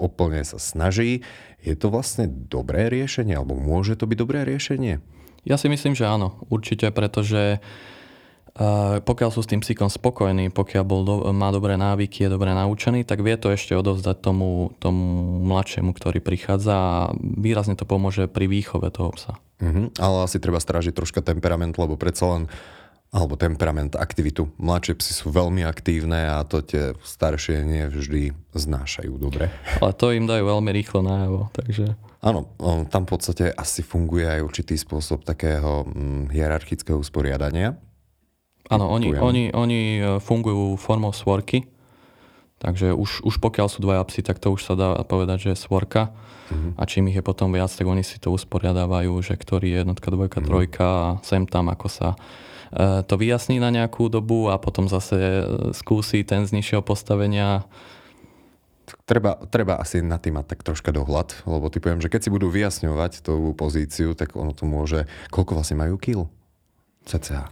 úplne 0.00 0.40
sa 0.46 0.56
snaží. 0.56 1.26
Je 1.60 1.76
to 1.76 1.92
vlastne 1.92 2.30
dobré 2.30 2.88
riešenie 2.88 3.36
alebo 3.36 3.52
môže 3.52 3.98
to 4.00 4.08
byť 4.08 4.18
dobré 4.18 4.48
riešenie? 4.48 5.04
Ja 5.46 5.60
si 5.60 5.68
myslím, 5.68 5.92
že 5.94 6.08
áno, 6.08 6.40
určite, 6.48 6.88
pretože 6.90 7.60
Uh, 8.56 9.04
pokiaľ 9.04 9.36
sú 9.36 9.44
s 9.44 9.52
tým 9.52 9.60
psíkom 9.60 9.92
spokojní, 9.92 10.48
pokiaľ 10.48 10.84
bol 10.88 11.04
do, 11.04 11.28
má 11.36 11.52
dobré 11.52 11.76
návyky, 11.76 12.24
je 12.24 12.32
dobre 12.32 12.56
naučený, 12.56 13.04
tak 13.04 13.20
vie 13.20 13.36
to 13.36 13.52
ešte 13.52 13.76
odovzdať 13.76 14.16
tomu, 14.24 14.72
tomu 14.80 15.44
mladšiemu, 15.44 15.92
ktorý 15.92 16.24
prichádza 16.24 16.72
a 16.72 17.12
výrazne 17.20 17.76
to 17.76 17.84
pomôže 17.84 18.32
pri 18.32 18.48
výchove 18.48 18.88
toho 18.88 19.12
psa. 19.12 19.36
Uh-huh. 19.60 19.92
Ale 20.00 20.24
asi 20.24 20.40
treba 20.40 20.56
strážiť 20.56 20.96
troška 20.96 21.20
temperament, 21.20 21.76
lebo 21.76 22.00
predsa 22.00 22.32
len 22.32 22.42
alebo 23.14 23.38
temperament, 23.38 23.94
aktivitu. 23.94 24.50
Mladšie 24.58 24.98
psy 24.98 25.12
sú 25.14 25.26
veľmi 25.30 25.62
aktívne 25.62 26.26
a 26.26 26.42
to 26.42 26.60
tie 26.60 26.92
staršie 27.00 27.62
nie 27.62 27.86
vždy 27.86 28.34
znášajú 28.52 29.14
dobre. 29.16 29.48
Ale 29.78 29.92
to 29.94 30.10
im 30.10 30.26
dajú 30.26 30.44
veľmi 30.44 30.70
rýchlo 30.74 31.00
najavo, 31.06 31.48
takže... 31.54 31.94
Áno, 32.26 32.50
tam 32.90 33.06
v 33.06 33.10
podstate 33.14 33.54
asi 33.54 33.86
funguje 33.86 34.26
aj 34.26 34.40
určitý 34.42 34.74
spôsob 34.74 35.22
takého 35.22 35.86
hm, 35.86 36.34
hierarchického 36.34 36.98
usporiadania. 36.98 37.78
Áno, 38.66 38.90
oni, 38.90 39.14
oni, 39.14 39.54
oni 39.54 39.80
e, 40.02 40.18
fungujú 40.18 40.74
formou 40.74 41.14
svorky, 41.14 41.70
takže 42.58 42.90
už, 42.90 43.22
už 43.22 43.38
pokiaľ 43.38 43.70
sú 43.70 43.78
dvaja 43.78 44.02
psy, 44.10 44.26
tak 44.26 44.42
to 44.42 44.50
už 44.50 44.66
sa 44.66 44.74
dá 44.74 44.98
povedať, 45.06 45.46
že 45.46 45.48
je 45.54 45.62
svorka. 45.70 46.10
Uh-huh. 46.50 46.74
A 46.74 46.82
čím 46.82 47.06
ich 47.10 47.18
je 47.18 47.22
potom 47.22 47.54
viac, 47.54 47.70
tak 47.70 47.86
oni 47.86 48.02
si 48.02 48.18
to 48.18 48.34
usporiadávajú, 48.34 49.14
že 49.22 49.38
ktorý 49.38 49.70
je 49.70 49.76
jednotka, 49.86 50.10
dvojka, 50.10 50.38
uh-huh. 50.42 50.50
trojka 50.50 50.86
a 50.86 51.06
sem 51.22 51.46
tam, 51.46 51.70
ako 51.70 51.86
sa 51.86 52.08
to 53.06 53.14
vyjasní 53.14 53.62
na 53.62 53.70
nejakú 53.70 54.10
dobu 54.10 54.50
a 54.50 54.58
potom 54.58 54.90
zase 54.90 55.16
e, 55.16 55.44
skúsi 55.76 56.26
ten 56.26 56.46
z 56.46 56.54
nižšieho 56.56 56.82
postavenia 56.82 57.66
Treba, 59.02 59.34
treba 59.50 59.82
asi 59.82 59.98
na 59.98 60.14
tým 60.14 60.38
mať 60.38 60.46
tak 60.54 60.60
troška 60.62 60.94
dohľad, 60.94 61.42
lebo 61.42 61.66
ty 61.66 61.82
poviem, 61.82 61.98
že 61.98 62.06
keď 62.06 62.20
si 62.22 62.30
budú 62.30 62.54
vyjasňovať 62.54 63.26
tú 63.26 63.50
pozíciu, 63.58 64.14
tak 64.14 64.38
ono 64.38 64.54
to 64.54 64.62
môže... 64.62 65.10
Koľko 65.34 65.58
vlastne 65.58 65.74
majú 65.74 65.98
kil? 65.98 66.30
CCA. 67.02 67.50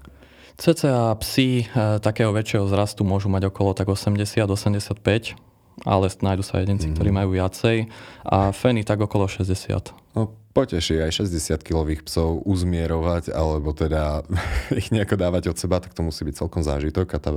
CCA 0.55 1.11
psi 1.19 1.67
e, 1.67 1.99
takého 1.99 2.31
väčšieho 2.31 2.71
zrastu 2.71 3.03
môžu 3.03 3.27
mať 3.27 3.51
okolo 3.51 3.75
tak 3.75 3.91
80-85, 3.91 5.35
ale 5.83 6.07
nájdu 6.07 6.47
sa 6.47 6.63
jedinci, 6.63 6.91
mm. 6.91 6.95
ktorí 6.95 7.11
majú 7.11 7.35
viacej 7.35 7.91
a 8.23 8.55
feny 8.55 8.87
tak 8.87 9.03
okolo 9.03 9.27
60. 9.27 10.15
No, 10.15 10.31
poteší 10.55 11.03
aj 11.03 11.27
60-kilových 11.27 12.07
psov 12.07 12.47
uzmierovať, 12.47 13.35
alebo 13.35 13.75
teda 13.75 14.23
ich 14.81 14.95
nejako 14.95 15.19
dávať 15.19 15.51
od 15.51 15.59
seba, 15.59 15.83
tak 15.83 15.91
to 15.99 16.07
musí 16.07 16.23
byť 16.23 16.35
celkom 16.39 16.63
zážitok 16.63 17.09
a 17.11 17.19
tá, 17.19 17.31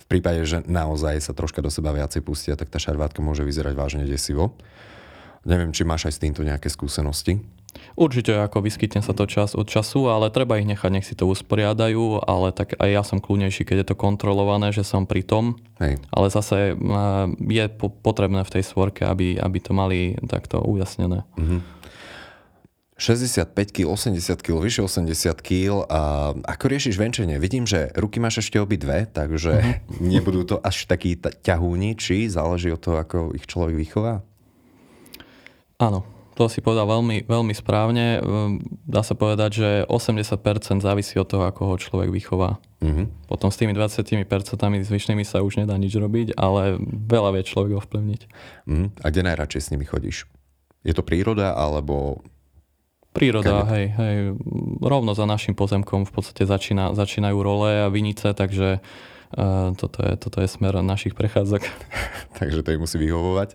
v 0.00 0.04
prípade, 0.10 0.42
že 0.42 0.66
naozaj 0.66 1.22
sa 1.22 1.32
troška 1.32 1.62
do 1.62 1.70
seba 1.70 1.94
viacej 1.94 2.26
pustia, 2.26 2.58
tak 2.58 2.66
tá 2.66 2.82
šarvátka 2.82 3.22
môže 3.22 3.46
vyzerať 3.46 3.74
vážne 3.78 4.04
desivo. 4.10 4.58
Neviem, 5.46 5.72
či 5.72 5.88
máš 5.88 6.10
aj 6.10 6.14
s 6.18 6.22
týmto 6.26 6.44
nejaké 6.44 6.68
skúsenosti. 6.68 7.40
Určite 7.94 8.34
ako 8.38 8.64
vyskytne 8.64 9.02
sa 9.02 9.14
to 9.14 9.26
čas 9.26 9.54
od 9.54 9.66
času, 9.66 10.10
ale 10.10 10.32
treba 10.32 10.58
ich 10.58 10.66
nechať, 10.66 10.90
nech 10.90 11.06
si 11.06 11.14
to 11.14 11.28
usporiadajú, 11.30 12.24
ale 12.26 12.50
tak 12.50 12.74
aj 12.78 12.90
ja 12.90 13.02
som 13.06 13.22
kľúnejší, 13.22 13.62
keď 13.66 13.76
je 13.82 13.88
to 13.94 13.96
kontrolované, 13.98 14.74
že 14.74 14.82
som 14.82 15.06
pri 15.06 15.22
tom. 15.22 15.58
Hej. 15.78 15.98
Ale 16.10 16.26
zase 16.32 16.74
je 17.46 17.64
potrebné 18.02 18.42
v 18.42 18.52
tej 18.52 18.64
svorke, 18.66 19.06
aby, 19.06 19.38
aby 19.38 19.58
to 19.62 19.72
mali 19.76 20.18
takto 20.26 20.62
ujasnené. 20.62 21.22
Mm-hmm. 21.38 21.80
65 23.00 23.48
kg, 23.72 23.96
80 23.96 24.44
kg, 24.44 24.60
vyše 24.60 24.84
80 24.84 25.40
kg 25.40 25.88
a 25.88 26.00
ako 26.36 26.64
riešiš 26.68 27.00
venčenie? 27.00 27.40
Vidím, 27.40 27.64
že 27.64 27.88
ruky 27.96 28.20
máš 28.20 28.44
ešte 28.44 28.60
obi 28.60 28.76
dve, 28.76 29.08
takže 29.08 29.52
uh-huh. 29.56 30.04
nebudú 30.12 30.44
to 30.44 30.56
až 30.60 30.84
takí 30.84 31.16
ťahúni, 31.16 31.96
či 31.96 32.28
záleží 32.28 32.68
od 32.68 32.84
toho, 32.84 33.00
ako 33.00 33.32
ich 33.32 33.48
človek 33.48 33.72
vychová? 33.72 34.20
Áno, 35.80 36.04
to 36.40 36.48
si 36.48 36.64
povedal 36.64 36.88
veľmi, 36.88 37.28
veľmi 37.28 37.52
správne. 37.52 38.16
Ehm, 38.16 38.64
dá 38.88 39.04
sa 39.04 39.12
povedať, 39.12 39.50
že 39.60 39.68
80% 39.92 40.80
závisí 40.80 41.20
od 41.20 41.28
toho, 41.28 41.44
ako 41.44 41.68
ho 41.68 41.74
človek 41.76 42.08
vychová. 42.08 42.56
Uh-huh. 42.80 43.12
Potom 43.28 43.52
s 43.52 43.60
tými 43.60 43.76
20% 43.76 44.08
zvyšnými 44.88 45.20
sa 45.28 45.44
už 45.44 45.60
nedá 45.60 45.76
nič 45.76 45.92
robiť, 45.92 46.32
ale 46.40 46.80
veľa 46.88 47.36
vie 47.36 47.44
človek 47.44 47.76
ovplyvniť. 47.84 48.20
Uh-huh. 48.64 48.88
A 49.04 49.06
kde 49.12 49.28
najradšej 49.28 49.60
s 49.60 49.70
nimi 49.76 49.84
chodíš? 49.84 50.24
Je 50.80 50.96
to 50.96 51.04
príroda, 51.04 51.52
alebo 51.52 52.24
Príroda, 53.10 53.66
hej, 53.74 53.90
hej. 53.90 54.38
Rovno 54.78 55.18
za 55.18 55.26
našim 55.26 55.58
pozemkom 55.58 56.06
v 56.06 56.12
podstate 56.14 56.46
začína, 56.46 56.94
začínajú 56.94 57.42
role 57.42 57.82
a 57.82 57.90
vinice, 57.90 58.30
takže 58.30 58.78
uh, 58.78 59.10
toto, 59.78 59.98
je, 60.02 60.12
toto 60.18 60.38
je 60.42 60.48
smer 60.50 60.74
našich 60.82 61.14
prechádzok. 61.14 61.62
takže 62.38 62.66
to 62.66 62.74
im 62.74 62.82
musí 62.82 62.98
vyhovovať. 62.98 63.54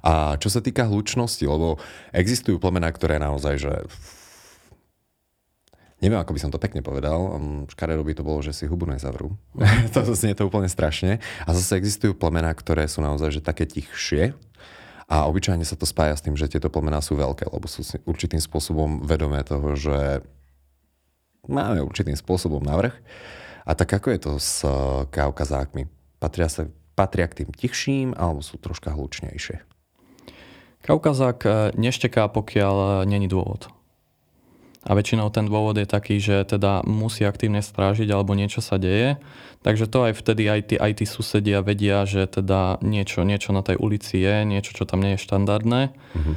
A 0.00 0.40
čo 0.40 0.48
sa 0.48 0.64
týka 0.64 0.88
hlučnosti, 0.88 1.44
lebo 1.44 1.76
existujú 2.16 2.56
plemená, 2.56 2.88
ktoré 2.92 3.20
naozaj, 3.20 3.54
že 3.60 3.74
Neviem, 6.00 6.16
ako 6.16 6.32
by 6.32 6.40
som 6.40 6.48
to 6.48 6.56
pekne 6.56 6.80
povedal. 6.80 7.36
Škaredo 7.68 8.00
by 8.00 8.16
to 8.16 8.24
bolo, 8.24 8.40
že 8.40 8.56
si 8.56 8.64
hubu 8.64 8.88
nezavrú. 8.88 9.36
to 9.92 10.00
znie 10.16 10.32
to 10.32 10.48
úplne 10.48 10.64
strašne. 10.64 11.20
A 11.44 11.52
zase 11.52 11.76
existujú 11.76 12.16
plemená, 12.16 12.56
ktoré 12.56 12.88
sú 12.88 13.04
naozaj 13.04 13.36
že 13.36 13.44
také 13.44 13.68
tichšie, 13.68 14.32
a 15.10 15.26
obyčajne 15.26 15.66
sa 15.66 15.74
to 15.74 15.90
spája 15.90 16.14
s 16.14 16.22
tým, 16.22 16.38
že 16.38 16.46
tieto 16.46 16.70
plemená 16.70 17.02
sú 17.02 17.18
veľké, 17.18 17.50
lebo 17.50 17.66
sú 17.66 17.82
určitým 18.06 18.38
spôsobom 18.38 19.02
vedomé 19.02 19.42
toho, 19.42 19.74
že 19.74 20.22
máme 21.50 21.82
určitým 21.82 22.14
spôsobom 22.14 22.62
navrh. 22.62 22.94
A 23.66 23.72
tak 23.76 23.92
ako 23.92 24.08
je 24.12 24.20
to 24.20 24.32
s 24.40 24.64
eh, 24.64 24.72
kaukazákmi? 25.08 25.88
Patria, 26.20 26.48
sa, 26.52 26.68
patria 26.96 27.26
k 27.28 27.44
tým 27.44 27.50
tichším 27.52 28.12
alebo 28.16 28.44
sú 28.44 28.60
troška 28.60 28.92
hlučnejšie? 28.92 29.64
Kaukazák 30.80 31.40
eh, 31.44 31.54
nešteká, 31.76 32.28
pokiaľ 32.32 32.76
eh, 32.76 32.90
není 33.08 33.28
dôvod. 33.28 33.68
A 34.80 34.96
väčšinou 34.96 35.28
ten 35.28 35.44
dôvod 35.44 35.76
je 35.76 35.84
taký, 35.84 36.16
že 36.24 36.40
teda 36.48 36.80
musí 36.88 37.28
aktívne 37.28 37.60
strážiť 37.60 38.08
alebo 38.08 38.32
niečo 38.32 38.64
sa 38.64 38.80
deje. 38.80 39.20
Takže 39.60 39.84
to 39.84 40.08
aj 40.08 40.16
vtedy 40.16 40.48
aj 40.48 40.60
tí, 40.72 40.76
aj 40.80 40.92
tí 40.96 41.04
susedia 41.04 41.60
vedia, 41.60 42.08
že 42.08 42.24
teda 42.24 42.80
niečo, 42.80 43.20
niečo 43.28 43.52
na 43.52 43.60
tej 43.60 43.76
ulici 43.76 44.16
je, 44.16 44.48
niečo, 44.48 44.72
čo 44.72 44.88
tam 44.88 45.04
nie 45.04 45.20
je 45.20 45.24
štandardné. 45.28 45.92
Mm-hmm. 45.92 46.36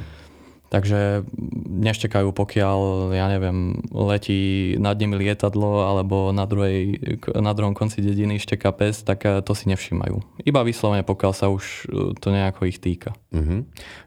Takže 0.74 1.22
neštekajú, 1.70 2.34
pokiaľ, 2.34 2.78
ja 3.14 3.30
neviem, 3.30 3.78
letí 3.94 4.74
nad 4.74 4.98
nimi 4.98 5.22
lietadlo 5.22 5.86
alebo 5.86 6.34
na, 6.34 6.50
druhej, 6.50 6.98
na 7.30 7.54
druhom 7.54 7.78
konci 7.78 8.02
dediny 8.02 8.42
šteká 8.42 8.74
pes, 8.74 9.06
tak 9.06 9.22
eh, 9.22 9.38
to 9.38 9.54
si 9.54 9.70
nevšímajú. 9.70 10.42
Iba 10.42 10.66
vyslovene, 10.66 11.06
pokiaľ 11.06 11.32
sa 11.32 11.46
už 11.46 11.86
eh, 11.86 12.18
to 12.18 12.34
nejako 12.34 12.66
ich 12.66 12.82
týka. 12.82 13.14
Mm-hmm. 13.30 13.60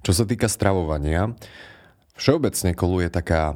Čo 0.04 0.12
sa 0.12 0.28
týka 0.28 0.52
stravovania, 0.52 1.32
všeobecne 2.20 2.76
koluje 2.76 3.08
taká 3.16 3.56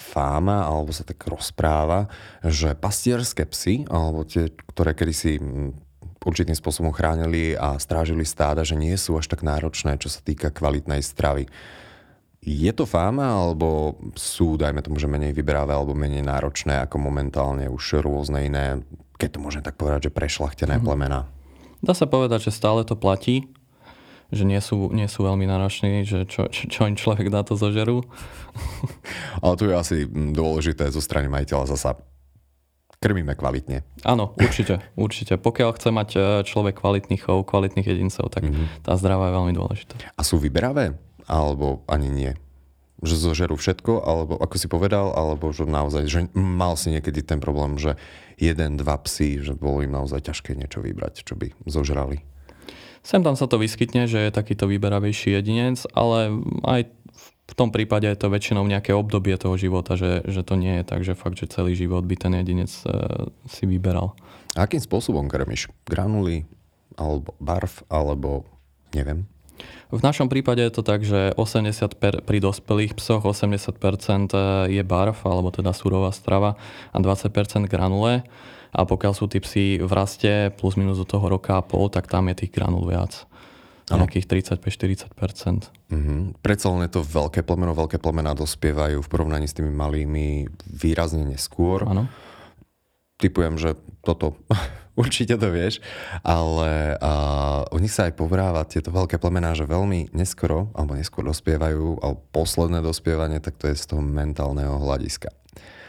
fáma, 0.00 0.64
alebo 0.64 0.88
sa 0.88 1.04
tak 1.04 1.20
rozpráva, 1.28 2.08
že 2.40 2.72
pastierské 2.72 3.44
psy, 3.44 3.84
alebo 3.92 4.24
tie, 4.24 4.48
ktoré 4.72 4.96
kedysi 4.96 5.36
určitým 6.24 6.56
spôsobom 6.56 6.96
chránili 6.96 7.52
a 7.60 7.76
strážili 7.76 8.24
stáda, 8.24 8.64
že 8.64 8.72
nie 8.72 8.96
sú 8.96 9.20
až 9.20 9.28
tak 9.28 9.44
náročné, 9.44 10.00
čo 10.00 10.08
sa 10.08 10.24
týka 10.24 10.48
kvalitnej 10.48 11.04
stravy. 11.04 11.44
Je 12.48 12.72
to 12.72 12.88
fáma, 12.88 13.28
alebo 13.28 14.00
sú, 14.16 14.56
dajme 14.56 14.80
tomu, 14.80 14.96
že 14.96 15.04
menej 15.04 15.36
vyberáve 15.36 15.76
alebo 15.76 15.92
menej 15.92 16.24
náročné 16.24 16.80
ako 16.88 16.96
momentálne 16.96 17.68
už 17.68 18.00
rôzne 18.00 18.48
iné, 18.48 18.80
keď 19.20 19.36
to 19.36 19.42
môžem 19.44 19.60
tak 19.60 19.76
povedať, 19.76 20.08
že 20.08 20.16
prešlachtené 20.16 20.80
mm-hmm. 20.80 20.88
plemená? 20.88 21.28
Dá 21.84 21.92
sa 21.92 22.08
povedať, 22.08 22.48
že 22.48 22.56
stále 22.56 22.88
to 22.88 22.96
platí 22.96 23.52
že 24.28 24.44
nie 24.44 24.60
sú, 24.60 24.92
nie 24.92 25.08
sú 25.08 25.24
veľmi 25.24 25.48
nároční, 25.48 26.04
že 26.04 26.28
čo, 26.28 26.52
čo, 26.52 26.68
čo 26.68 26.84
im 26.84 27.00
človek 27.00 27.32
dá 27.32 27.40
to 27.40 27.56
zožerú. 27.56 28.04
Ale 29.44 29.54
tu 29.56 29.64
je 29.64 29.74
asi 29.74 29.96
dôležité 30.08 30.92
zo 30.92 31.00
strany 31.00 31.32
majiteľa 31.32 31.72
zasa 31.72 31.96
krmíme 32.98 33.32
kvalitne. 33.38 33.86
Áno, 34.04 34.34
určite, 34.36 34.82
určite. 34.98 35.38
Pokiaľ 35.38 35.70
chce 35.78 35.88
mať 35.94 36.08
e, 36.18 36.20
človek 36.44 36.82
kvalitný 36.82 37.16
chov, 37.22 37.46
kvalitných 37.46 37.86
jedincov, 37.86 38.28
tak 38.28 38.44
mm-hmm. 38.44 38.84
tá 38.84 38.98
zdravá 38.98 39.30
je 39.30 39.36
veľmi 39.38 39.54
dôležitá. 39.54 39.94
A 40.18 40.22
sú 40.26 40.36
vyberavé? 40.36 40.98
Alebo 41.28 41.84
ani 41.84 42.08
nie? 42.08 42.32
Že 43.04 43.30
zožerú 43.30 43.54
všetko, 43.54 44.02
alebo 44.02 44.34
ako 44.40 44.56
si 44.58 44.66
povedal, 44.66 45.14
alebo 45.14 45.52
že 45.54 45.68
naozaj, 45.68 46.02
že 46.08 46.20
mal 46.34 46.74
si 46.74 46.90
niekedy 46.90 47.22
ten 47.22 47.38
problém, 47.38 47.78
že 47.78 47.94
jeden, 48.40 48.80
dva 48.80 48.98
psy, 49.06 49.38
že 49.38 49.54
bolo 49.54 49.86
im 49.86 49.94
naozaj 49.94 50.26
ťažké 50.26 50.58
niečo 50.58 50.82
vybrať, 50.82 51.22
čo 51.22 51.38
by 51.38 51.54
zožrali? 51.68 52.26
Sem 53.06 53.22
tam 53.22 53.38
sa 53.38 53.46
to 53.46 53.62
vyskytne, 53.62 54.10
že 54.10 54.18
je 54.18 54.34
takýto 54.34 54.66
vyberavejší 54.66 55.38
jedinec, 55.38 55.78
ale 55.94 56.34
aj 56.66 56.90
v 57.48 57.54
tom 57.56 57.72
prípade 57.72 58.04
je 58.04 58.18
to 58.18 58.28
väčšinou 58.28 58.66
nejaké 58.68 58.92
obdobie 58.92 59.32
toho 59.40 59.56
života, 59.56 59.96
že, 59.96 60.20
že 60.28 60.44
to 60.44 60.60
nie 60.60 60.82
je 60.82 60.84
tak, 60.84 61.00
že 61.06 61.16
fakt, 61.16 61.40
že 61.40 61.48
celý 61.48 61.72
život 61.72 62.04
by 62.04 62.16
ten 62.20 62.36
jedinec 62.36 62.68
e, 62.68 62.84
si 63.48 63.64
vyberal. 63.64 64.12
A 64.52 64.68
akým 64.68 64.82
spôsobom 64.82 65.30
krmiš? 65.32 65.72
Granuly, 65.88 66.44
alebo 67.00 67.32
barv, 67.40 67.72
alebo 67.88 68.44
neviem? 68.92 69.24
V 69.88 70.00
našom 70.04 70.28
prípade 70.28 70.60
je 70.60 70.72
to 70.72 70.82
tak, 70.84 71.00
že 71.00 71.32
80 71.34 71.96
per, 71.96 72.20
pri 72.20 72.38
dospelých 72.44 72.92
psoch 72.98 73.24
80% 73.24 73.72
e, 74.32 74.38
je 74.76 74.82
barv, 74.84 75.16
alebo 75.24 75.48
teda 75.48 75.72
surová 75.72 76.12
strava 76.12 76.60
a 76.92 76.98
20% 77.00 77.64
granule. 77.68 78.24
A 78.68 78.84
pokiaľ 78.84 79.12
sú 79.16 79.26
tí 79.32 79.40
psi 79.40 79.80
v 79.80 79.92
raste 79.92 80.52
plus 80.60 80.76
minus 80.76 81.00
do 81.00 81.08
toho 81.08 81.24
roka 81.24 81.56
a 81.56 81.64
pol, 81.64 81.88
tak 81.88 82.04
tam 82.04 82.28
je 82.28 82.44
tých 82.44 82.52
granul 82.52 82.84
viac. 82.84 83.24
Ano. 83.88 84.04
Nejakých 84.04 84.28
35-40%. 84.60 85.72
Mm-hmm. 85.88 86.44
Predsa 86.44 86.66
len 86.68 86.84
je 86.84 87.00
to 87.00 87.02
veľké 87.08 87.40
plemeno, 87.40 87.72
veľké 87.72 87.96
plemená 87.96 88.36
dospievajú 88.36 89.00
v 89.00 89.08
porovnaní 89.08 89.48
s 89.48 89.56
tými 89.56 89.72
malými 89.72 90.52
výrazne 90.68 91.24
neskôr. 91.24 91.88
Áno. 91.88 92.12
Typujem, 93.16 93.56
že 93.56 93.80
toto 94.04 94.36
určite 94.98 95.38
to 95.38 95.48
vieš, 95.54 95.78
ale 96.26 96.98
a, 96.98 97.12
o 97.70 97.78
nich 97.78 97.94
sa 97.94 98.10
aj 98.10 98.18
povráva 98.18 98.66
tieto 98.66 98.90
veľké 98.90 99.22
plemená, 99.22 99.54
že 99.54 99.70
veľmi 99.70 100.10
neskoro, 100.10 100.74
alebo 100.74 100.98
neskôr 100.98 101.22
dospievajú, 101.22 102.02
alebo 102.02 102.18
posledné 102.34 102.82
dospievanie, 102.82 103.38
tak 103.38 103.54
to 103.54 103.70
je 103.70 103.78
z 103.78 103.94
toho 103.94 104.02
mentálneho 104.02 104.82
hľadiska. 104.82 105.30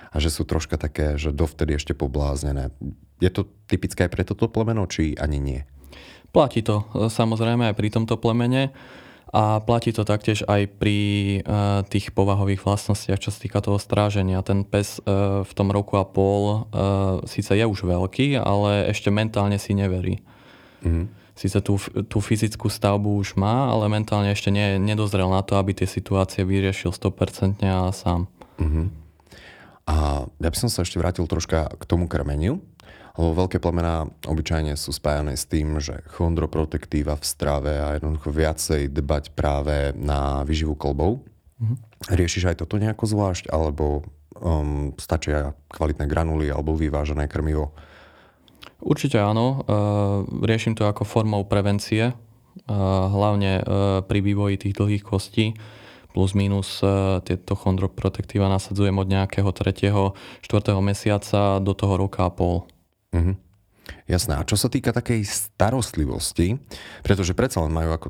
A 0.10 0.16
že 0.18 0.30
sú 0.30 0.46
troška 0.46 0.78
také, 0.78 1.18
že 1.18 1.34
dovtedy 1.34 1.78
ešte 1.78 1.98
pobláznené. 1.98 2.74
Je 3.22 3.30
to 3.34 3.46
typické 3.70 4.06
aj 4.06 4.14
pre 4.14 4.24
toto 4.26 4.50
plemeno, 4.50 4.86
či 4.90 5.18
ani 5.18 5.38
nie? 5.38 5.62
Platí 6.30 6.62
to 6.62 6.86
e, 6.94 7.10
samozrejme 7.10 7.70
aj 7.70 7.76
pri 7.78 7.90
tomto 7.90 8.18
plemene 8.22 8.70
a 9.30 9.62
platí 9.62 9.94
to 9.94 10.02
taktiež 10.02 10.42
aj 10.50 10.66
pri 10.82 10.98
uh, 11.46 11.86
tých 11.86 12.10
povahových 12.18 12.66
vlastnostiach, 12.66 13.22
čo 13.22 13.30
sa 13.30 13.38
týka 13.38 13.62
toho 13.62 13.78
stráženia. 13.78 14.42
Ten 14.42 14.66
pes 14.66 14.98
uh, 15.06 15.46
v 15.46 15.52
tom 15.54 15.70
roku 15.70 16.02
a 16.02 16.06
pol 16.06 16.66
uh, 16.74 17.22
síce 17.30 17.54
je 17.54 17.62
už 17.62 17.86
veľký, 17.86 18.42
ale 18.42 18.90
ešte 18.90 19.14
mentálne 19.14 19.62
si 19.62 19.78
neverí. 19.78 20.26
Mm-hmm. 20.82 21.06
Sice 21.38 21.62
tú, 21.62 21.78
tú 22.10 22.20
fyzickú 22.20 22.68
stavbu 22.68 23.22
už 23.22 23.38
má, 23.38 23.70
ale 23.70 23.86
mentálne 23.88 24.34
ešte 24.34 24.50
nie, 24.50 24.82
nedozrel 24.82 25.30
na 25.30 25.46
to, 25.46 25.56
aby 25.62 25.78
tie 25.78 25.88
situácie 25.88 26.42
vyriešil 26.44 26.92
100% 26.92 27.64
a 27.70 27.94
sám. 27.94 28.28
Mm-hmm. 28.58 28.86
A 29.90 30.26
ja 30.26 30.50
by 30.50 30.58
som 30.58 30.70
sa 30.74 30.82
ešte 30.82 30.98
vrátil 30.98 31.30
troška 31.30 31.70
k 31.70 31.84
tomu 31.86 32.10
krmeniu. 32.10 32.62
Lebo 33.18 33.46
veľké 33.46 33.58
plemená 33.58 34.06
obyčajne 34.28 34.78
sú 34.78 34.94
spájané 34.94 35.34
s 35.34 35.48
tým, 35.50 35.82
že 35.82 36.04
chondroprotektíva 36.14 37.18
v 37.18 37.26
strave 37.26 37.74
a 37.80 37.98
jednoducho 37.98 38.30
viacej 38.30 38.92
dbať 38.92 39.34
práve 39.34 39.96
na 39.98 40.46
vyživu 40.46 40.78
kolbov. 40.78 41.26
Mm-hmm. 41.60 41.78
Riešiš 42.16 42.44
aj 42.54 42.64
toto 42.64 42.80
nejako 42.80 43.06
zvlášť, 43.10 43.52
alebo 43.52 44.08
um, 44.40 44.96
stačia 44.96 45.58
kvalitné 45.74 46.08
granuly 46.08 46.48
alebo 46.48 46.78
vyvážené 46.78 47.28
krmivo? 47.28 47.76
Určite 48.80 49.20
áno. 49.20 49.64
Uh, 49.68 50.24
riešim 50.48 50.76
to 50.78 50.88
ako 50.88 51.04
formou 51.04 51.44
prevencie, 51.44 52.16
uh, 52.16 52.16
hlavne 53.12 53.60
uh, 53.60 53.66
pri 54.08 54.20
vývoji 54.24 54.56
tých 54.56 54.78
dlhých 54.80 55.04
kostí 55.04 55.58
plus 56.10 56.34
minus 56.34 56.82
tieto 57.22 57.54
chondroprotektíva 57.54 58.50
nasadzujem 58.50 58.98
od 58.98 59.08
nejakého 59.08 59.46
3. 59.54 59.78
4. 60.42 60.74
mesiaca 60.82 61.62
do 61.62 61.74
toho 61.78 62.02
roka 62.02 62.26
a 62.26 62.34
pol. 62.34 62.66
Mm-hmm. 63.16 63.36
Jasné. 64.06 64.34
A 64.38 64.46
čo 64.46 64.58
sa 64.58 64.70
týka 64.70 64.94
takej 64.94 65.26
starostlivosti, 65.26 66.62
pretože 67.02 67.34
predsa 67.34 67.62
len 67.66 67.74
majú 67.74 67.90
ako 67.94 68.08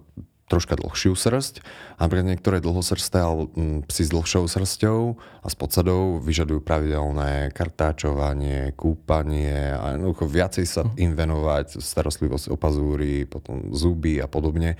troška 0.49 0.73
dlhšiu 0.75 1.13
srst 1.13 1.61
a 1.95 2.09
napríklad 2.09 2.33
niektoré 2.33 2.57
dlhosrsté 2.57 3.21
alebo 3.21 3.53
mm, 3.53 3.85
psi 3.85 4.09
s 4.09 4.11
dlhšou 4.11 4.43
srstou 4.49 5.21
a 5.45 5.47
s 5.47 5.53
podsadou 5.53 6.17
vyžadujú 6.17 6.65
pravidelné 6.65 7.53
kartáčovanie, 7.53 8.73
kúpanie 8.73 9.77
a 9.77 9.93
jednoducho 9.93 10.25
viacej 10.25 10.65
sa 10.65 10.81
mhm. 10.83 10.97
im 10.97 11.11
venovať, 11.13 11.77
starostlivosť 11.77 12.49
o 12.49 12.57
pazúry, 12.57 13.29
potom 13.29 13.69
zuby 13.77 14.17
a 14.17 14.25
podobne. 14.25 14.75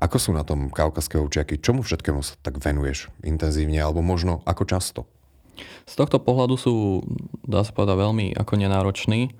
Ako 0.00 0.16
sú 0.16 0.30
na 0.32 0.46
tom 0.46 0.72
kaukaské 0.72 1.20
ovčiaky? 1.20 1.60
Čomu 1.60 1.84
všetkému 1.84 2.24
sa 2.24 2.38
tak 2.40 2.56
venuješ 2.56 3.12
intenzívne 3.20 3.82
alebo 3.82 4.00
možno 4.00 4.40
ako 4.48 4.64
často? 4.64 5.04
Z 5.88 5.94
tohto 5.98 6.22
pohľadu 6.22 6.54
sú, 6.54 7.04
dá 7.44 7.66
sa 7.66 7.72
povedať, 7.74 7.96
veľmi 7.98 8.26
ako 8.36 8.52
nenároční. 8.54 9.34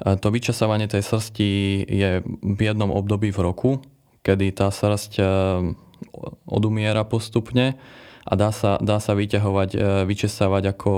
To 0.00 0.32
vyčasávanie 0.32 0.88
tej 0.88 1.04
srsti 1.04 1.50
je 1.84 2.10
v 2.24 2.60
jednom 2.60 2.88
období 2.88 3.28
v 3.28 3.40
roku, 3.44 3.70
kedy 4.24 4.56
tá 4.56 4.72
srst 4.72 5.20
e, 5.20 5.24
odumiera 6.48 7.04
postupne 7.04 7.76
a 8.24 8.32
dá 8.32 8.48
sa, 8.48 8.80
dá 8.80 8.96
sa 8.96 9.12
vyťahovať, 9.12 9.70
e, 9.76 9.78
vyčesávať 10.08 10.72
ako 10.72 10.92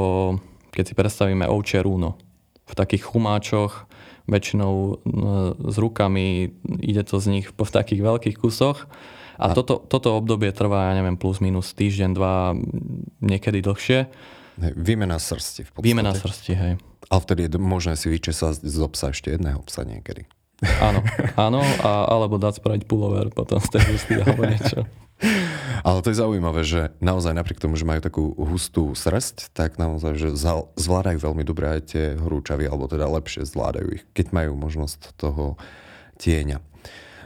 keď 0.73 0.85
si 0.89 0.95
predstavíme 0.97 1.45
ovčie 1.51 1.85
rúno. 1.85 2.17
V 2.65 2.75
takých 2.79 3.11
chumáčoch, 3.11 3.85
väčšinou 4.31 4.75
e, 4.75 4.93
s 5.67 5.77
rukami, 5.77 6.55
ide 6.81 7.03
to 7.03 7.19
z 7.19 7.27
nich 7.29 7.47
v 7.51 7.71
takých 7.71 8.01
veľkých 8.01 8.37
kusoch. 8.39 8.87
A, 9.41 9.51
a 9.51 9.55
toto, 9.57 9.81
toto 9.81 10.17
obdobie 10.17 10.53
trvá, 10.53 10.93
ja 10.93 10.99
neviem, 10.99 11.17
plus 11.17 11.41
minus 11.41 11.73
týždeň, 11.73 12.11
dva, 12.13 12.53
niekedy 13.25 13.65
dlhšie. 13.65 14.11
Výmena 14.77 15.17
srsti 15.17 15.65
v 15.65 15.71
podstate. 15.73 15.87
Výmena 15.89 16.13
srsti, 16.13 16.53
hej. 16.53 16.73
Ale 17.09 17.21
vtedy 17.21 17.49
je 17.49 17.61
možné 17.61 17.97
si 17.97 18.09
vyčesať 18.13 18.65
z 18.65 18.79
obsa 18.85 19.13
ešte 19.13 19.33
jedného 19.33 19.61
psa 19.65 19.85
niekedy. 19.85 20.29
Áno, 20.79 21.03
áno, 21.35 21.61
a, 21.83 22.07
alebo 22.07 22.39
dať 22.39 22.63
spraviť 22.63 22.83
pullover 22.87 23.35
potom 23.35 23.59
z 23.59 23.69
tej 23.75 23.83
hustý 23.91 24.15
alebo 24.23 24.47
niečo. 24.47 24.87
Ale 25.87 26.03
to 26.03 26.11
je 26.11 26.21
zaujímavé, 26.23 26.63
že 26.63 26.95
naozaj 27.03 27.35
napriek 27.35 27.63
tomu, 27.63 27.75
že 27.75 27.87
majú 27.87 28.03
takú 28.03 28.35
hustú 28.39 28.95
srst, 28.95 29.55
tak 29.55 29.79
naozaj, 29.79 30.19
že 30.19 30.29
zvládajú 30.79 31.19
veľmi 31.19 31.43
dobre 31.47 31.79
aj 31.79 31.81
tie 31.95 32.05
horúčavy, 32.19 32.67
alebo 32.67 32.87
teda 32.87 33.07
lepšie 33.07 33.47
zvládajú 33.47 33.89
ich, 33.99 34.05
keď 34.15 34.35
majú 34.35 34.53
možnosť 34.59 35.15
toho 35.19 35.59
tieňa. 36.19 36.63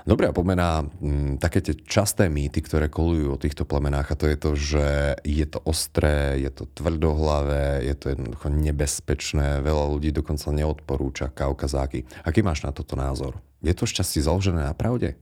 Dobre, 0.06 0.30
a 0.30 0.32
poďme 0.32 0.54
na 0.54 0.86
mm, 0.86 1.42
také 1.42 1.58
tie 1.58 1.74
časté 1.74 2.30
mýty, 2.30 2.62
ktoré 2.62 2.86
kolujú 2.86 3.34
o 3.34 3.42
týchto 3.42 3.66
plemenách 3.66 4.14
a 4.14 4.18
to 4.18 4.30
je 4.30 4.38
to, 4.38 4.50
že 4.54 4.86
je 5.26 5.46
to 5.50 5.58
ostré, 5.66 6.38
je 6.38 6.50
to 6.54 6.70
tvrdohlavé, 6.78 7.82
je 7.82 7.94
to 7.98 8.14
jednoducho 8.14 8.46
nebezpečné, 8.46 9.66
veľa 9.66 9.90
ľudí 9.90 10.14
dokonca 10.14 10.54
neodporúča 10.54 11.34
kaukazáky. 11.34 12.06
Aký 12.22 12.46
máš 12.46 12.62
na 12.62 12.70
toto 12.70 12.94
názor? 12.94 13.42
Je 13.66 13.74
to 13.74 13.82
šťastie 13.82 14.22
založené 14.22 14.62
na 14.62 14.78
pravde? 14.78 15.18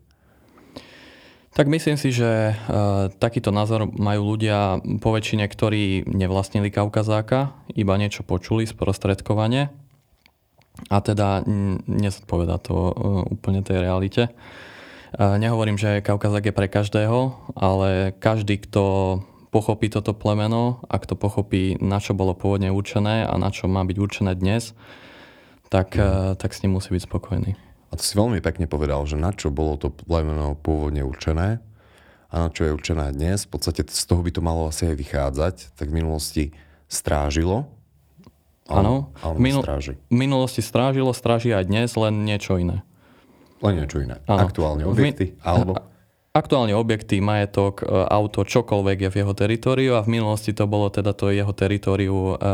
Tak 1.57 1.65
myslím 1.65 1.97
si, 1.97 2.13
že 2.13 2.53
e, 2.53 2.55
takýto 3.17 3.57
názor 3.57 3.89
majú 3.89 4.37
ľudia 4.37 4.85
po 5.01 5.17
väčšine, 5.17 5.49
ktorí 5.49 6.05
nevlastnili 6.13 6.69
kaukazáka, 6.69 7.57
iba 7.73 7.97
niečo 7.97 8.21
počuli 8.21 8.69
sprostredkovane 8.69 9.73
a 10.93 10.97
teda 11.01 11.47
nezodpoveda 11.89 12.61
to 12.61 12.77
e, 12.77 12.93
úplne 13.33 13.65
tej 13.65 13.81
realite. 13.81 14.29
Nehovorím, 15.15 15.79
že 15.79 16.03
Kaukazak 16.03 16.51
je 16.51 16.55
pre 16.55 16.67
každého, 16.67 17.39
ale 17.55 18.11
každý, 18.19 18.59
kto 18.59 18.83
pochopí 19.55 19.87
toto 19.87 20.11
plemeno 20.11 20.83
a 20.91 20.99
kto 20.99 21.15
pochopí, 21.15 21.79
na 21.79 22.03
čo 22.03 22.19
bolo 22.19 22.35
pôvodne 22.35 22.75
určené 22.75 23.23
a 23.23 23.39
na 23.39 23.55
čo 23.55 23.71
má 23.71 23.87
byť 23.87 23.97
určené 24.03 24.35
dnes, 24.35 24.75
tak, 25.71 25.95
mm. 25.95 26.35
tak 26.43 26.51
s 26.51 26.67
ním 26.67 26.75
musí 26.75 26.91
byť 26.91 27.07
spokojný. 27.07 27.55
A 27.55 27.93
to 27.95 28.03
si 28.03 28.19
veľmi 28.19 28.43
pekne 28.43 28.67
povedal, 28.67 29.07
že 29.07 29.15
na 29.15 29.31
čo 29.31 29.55
bolo 29.55 29.79
to 29.79 29.95
plemeno 29.95 30.59
pôvodne 30.59 31.07
určené 31.07 31.63
a 32.27 32.35
na 32.35 32.49
čo 32.51 32.67
je 32.67 32.75
určené 32.75 33.15
dnes. 33.15 33.47
V 33.47 33.55
podstate 33.55 33.87
z 33.87 34.05
toho 34.11 34.19
by 34.19 34.35
to 34.35 34.43
malo 34.43 34.67
asi 34.67 34.91
aj 34.91 34.99
vychádzať. 34.99 35.79
Tak 35.79 35.95
v 35.95 36.03
minulosti 36.03 36.45
strážilo. 36.91 37.71
Áno, 38.67 39.15
v, 39.23 39.39
minul- 39.39 39.63
minulosti 40.11 40.59
strážilo, 40.59 41.15
stráži 41.15 41.55
aj 41.55 41.71
dnes, 41.71 41.95
len 41.95 42.27
niečo 42.27 42.59
iné. 42.59 42.83
Len 43.65 43.75
niečo 43.81 43.99
iné. 44.05 44.21
Ano. 44.29 44.45
Aktuálne 44.45 44.85
objekty? 44.85 45.35
Alebo... 45.41 45.81
Aktuálne 46.35 46.75
objekty, 46.75 47.23
majetok, 47.23 47.87
e, 47.87 48.11
auto, 48.11 48.43
čokoľvek 48.43 49.07
je 49.07 49.11
v 49.15 49.19
jeho 49.23 49.35
teritoriu 49.39 49.93
a 49.95 50.03
v 50.03 50.19
minulosti 50.19 50.51
to 50.51 50.67
bolo 50.67 50.91
teda 50.91 51.15
to 51.15 51.31
jeho 51.31 51.55
teritoriu, 51.55 52.35
e, 52.35 52.51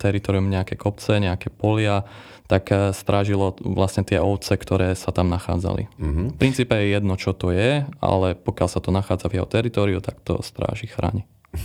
teritorium 0.00 0.48
nejaké 0.48 0.80
kopce, 0.80 1.20
nejaké 1.20 1.52
polia, 1.52 2.08
tak 2.48 2.72
e, 2.72 2.96
strážilo 2.96 3.60
vlastne 3.60 4.08
tie 4.08 4.16
ovce, 4.24 4.56
ktoré 4.56 4.96
sa 4.96 5.12
tam 5.12 5.28
nachádzali. 5.28 5.92
Mm-hmm. 6.00 6.26
V 6.32 6.36
princípe 6.40 6.72
je 6.72 6.96
jedno, 6.96 7.14
čo 7.20 7.36
to 7.36 7.52
je, 7.52 7.84
ale 8.00 8.40
pokiaľ 8.40 8.68
sa 8.72 8.80
to 8.80 8.88
nachádza 8.88 9.28
v 9.28 9.36
jeho 9.36 9.48
teritoriu, 9.52 10.00
tak 10.00 10.16
to 10.24 10.40
stráži, 10.40 10.88
chráni. 10.88 11.28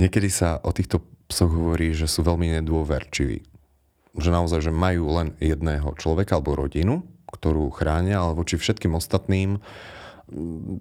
Niekedy 0.00 0.28
sa 0.28 0.60
o 0.60 0.76
týchto 0.76 1.00
psoch 1.32 1.48
hovorí, 1.48 1.96
že 1.96 2.04
sú 2.04 2.20
veľmi 2.20 2.60
nedôverčiví. 2.60 3.48
že 4.12 4.28
naozaj, 4.28 4.68
že 4.68 4.72
majú 4.76 5.08
len 5.08 5.32
jedného 5.40 5.88
človeka 5.96 6.36
alebo 6.36 6.52
rodinu, 6.52 7.00
ktorú 7.32 7.72
chránia, 7.72 8.20
ale 8.20 8.36
voči 8.36 8.60
všetkým 8.60 8.92
ostatným 8.92 9.58
mm, 10.28 10.78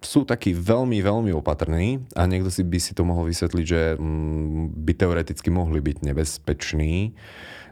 sú 0.00 0.22
takí 0.24 0.54
veľmi, 0.54 1.02
veľmi 1.02 1.30
opatrní 1.34 2.06
a 2.14 2.24
niekto 2.30 2.48
si 2.48 2.62
by 2.62 2.78
si 2.78 2.94
to 2.94 3.02
mohol 3.02 3.26
vysvetliť, 3.26 3.66
že 3.66 3.82
mm, 3.98 4.78
by 4.86 4.92
teoreticky 4.94 5.50
mohli 5.50 5.82
byť 5.82 5.96
nebezpeční. 6.06 7.12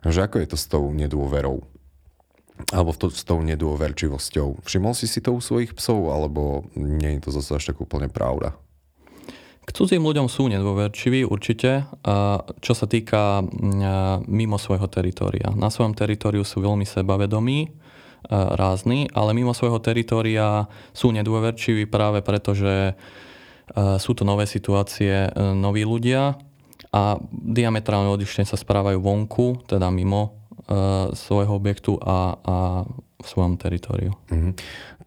Že 0.03 0.21
ako 0.27 0.37
je 0.43 0.49
to 0.51 0.59
s 0.59 0.67
tou 0.67 0.85
nedôverou? 0.91 1.63
Alebo 2.75 2.95
to, 2.95 3.11
s 3.11 3.23
tou 3.23 3.43
nedôverčivosťou. 3.43 4.67
Všimol 4.67 4.95
si 4.95 5.07
si 5.07 5.23
to 5.23 5.35
u 5.35 5.41
svojich 5.43 5.75
psov, 5.79 6.11
alebo 6.11 6.67
nie 6.75 7.19
je 7.19 7.23
to 7.27 7.31
zase 7.35 7.51
až 7.59 7.65
tak 7.73 7.83
úplne 7.83 8.11
pravda? 8.11 8.55
K 9.63 9.71
cudzím 9.71 10.03
ľuďom 10.03 10.27
sú 10.27 10.51
nedôverčiví 10.51 11.23
určite, 11.23 11.87
čo 12.59 12.73
sa 12.75 12.87
týka 12.91 13.47
mimo 14.27 14.59
svojho 14.59 14.91
teritoria. 14.91 15.55
Na 15.55 15.71
svojom 15.71 15.95
teritoriu 15.95 16.43
sú 16.43 16.59
veľmi 16.67 16.83
sebavedomí, 16.83 17.71
rázni, 18.31 19.11
ale 19.13 19.35
mimo 19.35 19.51
svojho 19.57 19.83
teritoria 19.83 20.71
sú 20.95 21.11
nedôverčiví 21.11 21.91
práve 21.91 22.23
preto, 22.23 22.55
že 22.55 22.95
sú 23.75 24.13
to 24.13 24.23
nové 24.23 24.45
situácie, 24.45 25.33
noví 25.37 25.83
ľudia 25.83 26.37
a 26.93 27.03
diametrálne 27.33 28.11
odlišne 28.13 28.45
sa 28.45 28.59
správajú 28.59 29.01
vonku, 29.01 29.65
teda 29.65 29.89
mimo 29.89 30.43
svojho 31.13 31.57
objektu 31.57 31.97
a, 31.99 32.37
a 32.37 32.57
v 33.23 33.31
svojom 33.31 33.55
teritoriu. 33.57 34.13
Mm-hmm. 34.29 34.53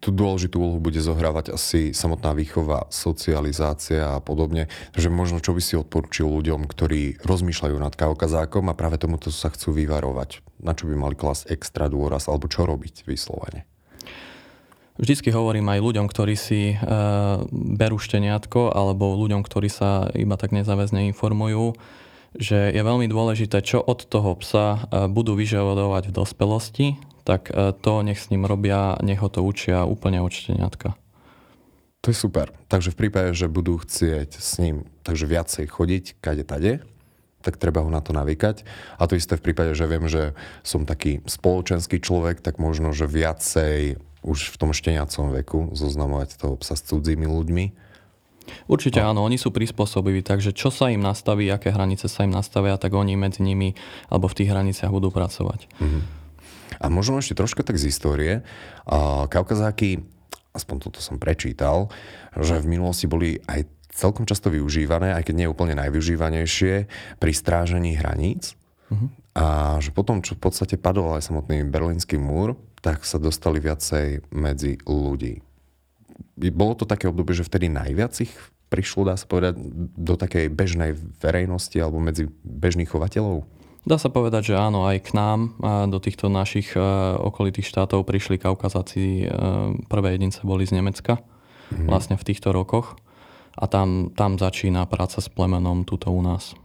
Tu 0.00 0.08
dôležitú 0.12 0.60
úlohu 0.60 0.80
bude 0.80 1.00
zohrávať 1.00 1.56
asi 1.56 1.92
samotná 1.96 2.36
výchova, 2.36 2.88
socializácia 2.92 4.16
a 4.16 4.20
podobne. 4.20 4.68
Takže 4.92 5.08
možno 5.08 5.40
čo 5.40 5.56
by 5.56 5.62
si 5.62 5.76
odporučil 5.76 6.28
ľuďom, 6.28 6.68
ktorí 6.68 7.20
rozmýšľajú 7.24 7.76
nad 7.76 7.94
kaukazákom 7.96 8.68
a 8.68 8.76
práve 8.76 9.00
tomuto 9.00 9.32
sa 9.32 9.48
chcú 9.48 9.72
vyvarovať? 9.72 10.44
Na 10.60 10.76
čo 10.76 10.88
by 10.88 10.96
mali 10.96 11.16
klas 11.16 11.48
extra 11.48 11.88
dôraz 11.88 12.28
alebo 12.28 12.48
čo 12.48 12.64
robiť 12.64 13.08
vyslovene? 13.08 13.64
Vždycky 14.96 15.28
hovorím 15.28 15.68
aj 15.68 15.84
ľuďom, 15.84 16.06
ktorí 16.08 16.34
si 16.40 16.72
e, 16.72 16.76
berú 17.52 18.00
šteniatko 18.00 18.72
alebo 18.72 19.12
ľuďom, 19.12 19.44
ktorí 19.44 19.68
sa 19.68 20.08
iba 20.16 20.40
tak 20.40 20.56
nezáväzne 20.56 21.12
informujú, 21.12 21.76
že 22.32 22.72
je 22.72 22.80
veľmi 22.80 23.04
dôležité, 23.04 23.60
čo 23.60 23.84
od 23.84 24.08
toho 24.08 24.40
psa 24.40 24.88
e, 24.88 25.04
budú 25.12 25.36
vyžadovať 25.36 26.08
v 26.08 26.16
dospelosti, 26.16 26.86
tak 27.26 27.50
e, 27.50 27.74
to 27.74 28.06
nech 28.06 28.22
s 28.22 28.30
ním 28.30 28.46
robia, 28.46 28.94
nech 29.02 29.18
ho 29.18 29.26
to 29.26 29.42
učia 29.42 29.82
úplne 29.82 30.22
od 30.22 30.30
šteniatka. 30.30 30.94
To 32.06 32.14
je 32.14 32.22
super. 32.22 32.54
Takže 32.70 32.94
v 32.94 33.00
prípade, 33.02 33.34
že 33.34 33.50
budú 33.50 33.82
chcieť 33.82 34.38
s 34.38 34.62
ním 34.62 34.86
takže 35.02 35.26
viacej 35.26 35.66
chodiť, 35.66 36.04
kade 36.22 36.46
tade, 36.46 36.86
tak 37.42 37.58
treba 37.58 37.82
ho 37.82 37.90
na 37.90 37.98
to 37.98 38.14
navykať. 38.14 38.62
A 38.98 39.10
to 39.10 39.18
isté 39.18 39.34
v 39.34 39.50
prípade, 39.50 39.74
že 39.74 39.90
viem, 39.90 40.06
že 40.06 40.38
som 40.62 40.86
taký 40.86 41.22
spoločenský 41.26 41.98
človek, 41.98 42.42
tak 42.42 42.62
možno, 42.62 42.94
že 42.94 43.10
viacej 43.10 43.98
už 44.26 44.54
v 44.54 44.56
tom 44.58 44.70
šteniacom 44.70 45.34
veku 45.42 45.70
zoznamovať 45.74 46.38
toho 46.38 46.54
psa 46.58 46.74
s 46.74 46.82
cudzími 46.86 47.26
ľuďmi. 47.26 47.64
Určite 48.70 49.02
no. 49.02 49.14
áno, 49.14 49.20
oni 49.26 49.38
sú 49.38 49.50
prispôsobiví, 49.50 50.22
takže 50.22 50.54
čo 50.54 50.70
sa 50.70 50.90
im 50.90 51.02
nastaví, 51.02 51.50
aké 51.50 51.74
hranice 51.74 52.06
sa 52.06 52.22
im 52.22 52.34
nastavia, 52.34 52.78
tak 52.78 52.94
oni 52.94 53.18
medzi 53.18 53.42
nimi 53.42 53.74
alebo 54.06 54.30
v 54.30 54.42
tých 54.42 54.50
hraniciach 54.50 54.90
budú 54.90 55.10
pracovať. 55.10 55.66
Mm-hmm. 55.82 56.02
A 56.80 56.92
možno 56.92 57.20
ešte 57.20 57.38
troška 57.38 57.62
tak 57.64 57.80
z 57.80 57.88
histórie. 57.88 58.32
Kaukazáky, 59.30 60.04
aspoň 60.56 60.76
toto 60.88 60.98
som 61.04 61.20
prečítal, 61.20 61.92
že 62.36 62.60
v 62.60 62.76
minulosti 62.76 63.08
boli 63.08 63.40
aj 63.48 63.68
celkom 63.96 64.28
často 64.28 64.52
využívané, 64.52 65.16
aj 65.16 65.24
keď 65.24 65.34
nie 65.40 65.48
úplne 65.48 65.72
najvyužívanejšie, 65.80 66.74
pri 67.16 67.32
strážení 67.32 67.96
hraníc. 67.96 68.52
Uh-huh. 68.92 69.08
A 69.36 69.76
že 69.80 69.92
potom, 69.92 70.20
čo 70.20 70.36
v 70.36 70.48
podstate 70.48 70.76
padol 70.76 71.16
aj 71.16 71.28
samotný 71.32 71.64
berlínsky 71.68 72.20
múr, 72.20 72.56
tak 72.84 73.08
sa 73.08 73.16
dostali 73.16 73.60
viacej 73.60 74.28
medzi 74.32 74.76
ľudí. 74.84 75.40
Bolo 76.52 76.76
to 76.76 76.84
také 76.84 77.08
obdobie, 77.08 77.32
že 77.32 77.48
vtedy 77.48 77.72
najviac 77.72 78.12
ich 78.20 78.32
prišlo, 78.68 79.08
dá 79.08 79.14
sa 79.16 79.24
povedať, 79.24 79.56
do 79.96 80.14
takej 80.18 80.52
bežnej 80.52 80.92
verejnosti 81.22 81.76
alebo 81.80 82.02
medzi 82.02 82.28
bežných 82.44 82.90
chovateľov? 82.90 83.48
Dá 83.86 84.02
sa 84.02 84.10
povedať, 84.10 84.50
že 84.50 84.54
áno, 84.58 84.82
aj 84.82 84.98
k 85.06 85.10
nám, 85.14 85.54
do 85.86 86.02
týchto 86.02 86.26
našich 86.26 86.74
e, 86.74 86.82
okolitých 87.22 87.70
štátov 87.70 88.02
prišli 88.02 88.34
Kaukazáci, 88.34 89.22
e, 89.22 89.26
prvé 89.86 90.18
jedince 90.18 90.42
boli 90.42 90.66
z 90.66 90.74
Nemecka, 90.74 91.22
mm. 91.70 91.86
vlastne 91.86 92.18
v 92.18 92.26
týchto 92.26 92.50
rokoch. 92.50 92.98
A 93.54 93.70
tam, 93.70 94.10
tam 94.10 94.42
začína 94.42 94.90
práca 94.90 95.22
s 95.22 95.30
plemenom 95.30 95.86
tuto 95.86 96.10
u 96.10 96.18
nás. 96.18 96.58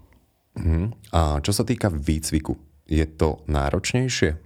Mm. 0.58 0.98
A 1.14 1.38
čo 1.46 1.54
sa 1.54 1.62
týka 1.62 1.94
výcviku, 1.94 2.58
je 2.90 3.06
to 3.06 3.46
náročnejšie? 3.46 4.42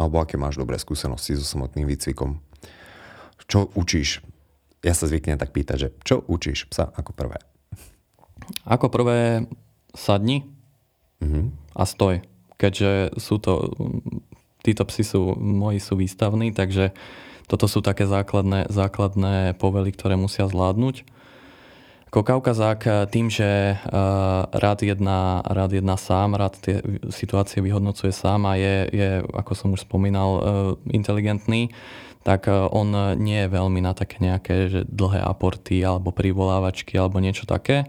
Alebo 0.00 0.16
aké 0.16 0.40
máš 0.40 0.56
dobré 0.56 0.80
skúsenosti 0.80 1.36
so 1.36 1.44
samotným 1.44 1.84
výcvikom? 1.84 2.40
Čo 3.44 3.68
učíš? 3.76 4.24
Ja 4.80 4.96
sa 4.96 5.04
zvyknem 5.04 5.36
tak 5.36 5.52
pýtať, 5.52 5.76
že 5.76 5.88
čo 6.08 6.24
učíš 6.24 6.72
psa 6.72 6.88
ako 6.88 7.12
prvé? 7.12 7.36
Ako 8.64 8.88
prvé 8.88 9.44
sadni, 9.92 10.48
mm-hmm. 11.20 11.44
a 11.76 11.82
stoj. 11.86 12.24
Keďže 12.60 13.16
sú 13.16 13.40
to, 13.40 13.72
títo 14.60 14.84
psi 14.84 15.04
sú, 15.04 15.20
moji 15.36 15.80
sú 15.80 15.96
výstavní, 15.96 16.52
takže 16.52 16.92
toto 17.48 17.66
sú 17.66 17.80
také 17.80 18.04
základné, 18.04 18.68
základné 18.68 19.56
povely, 19.56 19.90
ktoré 19.96 20.14
musia 20.20 20.44
zvládnuť. 20.44 21.08
Ako 22.10 22.26
Kaukazák 22.26 23.06
tým, 23.14 23.30
že 23.30 23.78
uh, 23.78 24.42
rád 24.50 24.82
jedná, 24.82 25.46
rád 25.46 25.78
jedná 25.78 25.94
sám, 25.94 26.34
rád 26.34 26.58
tie 26.58 26.82
situácie 27.06 27.62
vyhodnocuje 27.62 28.10
sám 28.10 28.50
a 28.50 28.58
je, 28.58 28.76
je 28.90 29.10
ako 29.30 29.52
som 29.54 29.70
už 29.70 29.86
spomínal, 29.86 30.30
uh, 30.34 30.42
inteligentný, 30.90 31.70
tak 32.20 32.52
on 32.52 33.16
nie 33.16 33.48
je 33.48 33.48
veľmi 33.48 33.80
na 33.80 33.96
také 33.96 34.20
nejaké 34.20 34.68
že 34.68 34.80
dlhé 34.84 35.24
aporty 35.24 35.80
alebo 35.80 36.12
privolávačky 36.12 36.92
alebo 37.00 37.16
niečo 37.16 37.48
také 37.48 37.88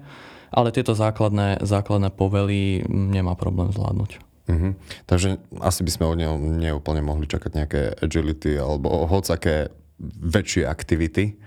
ale 0.52 0.76
tieto 0.76 0.92
základné, 0.92 1.64
základné 1.64 2.12
povely 2.12 2.84
nemá 2.92 3.40
problém 3.40 3.72
zvládnuť. 3.72 4.20
Mm-hmm. 4.52 4.72
Takže 5.08 5.40
asi 5.64 5.82
by 5.88 5.92
sme 5.96 6.06
od 6.12 6.18
neho 6.20 6.36
neúplne 6.36 7.00
mohli 7.00 7.24
čakať 7.24 7.52
nejaké 7.56 7.82
agility 8.04 8.60
alebo 8.60 9.08
hocaké 9.08 9.72
väčšie 10.20 10.68
aktivity. 10.68 11.40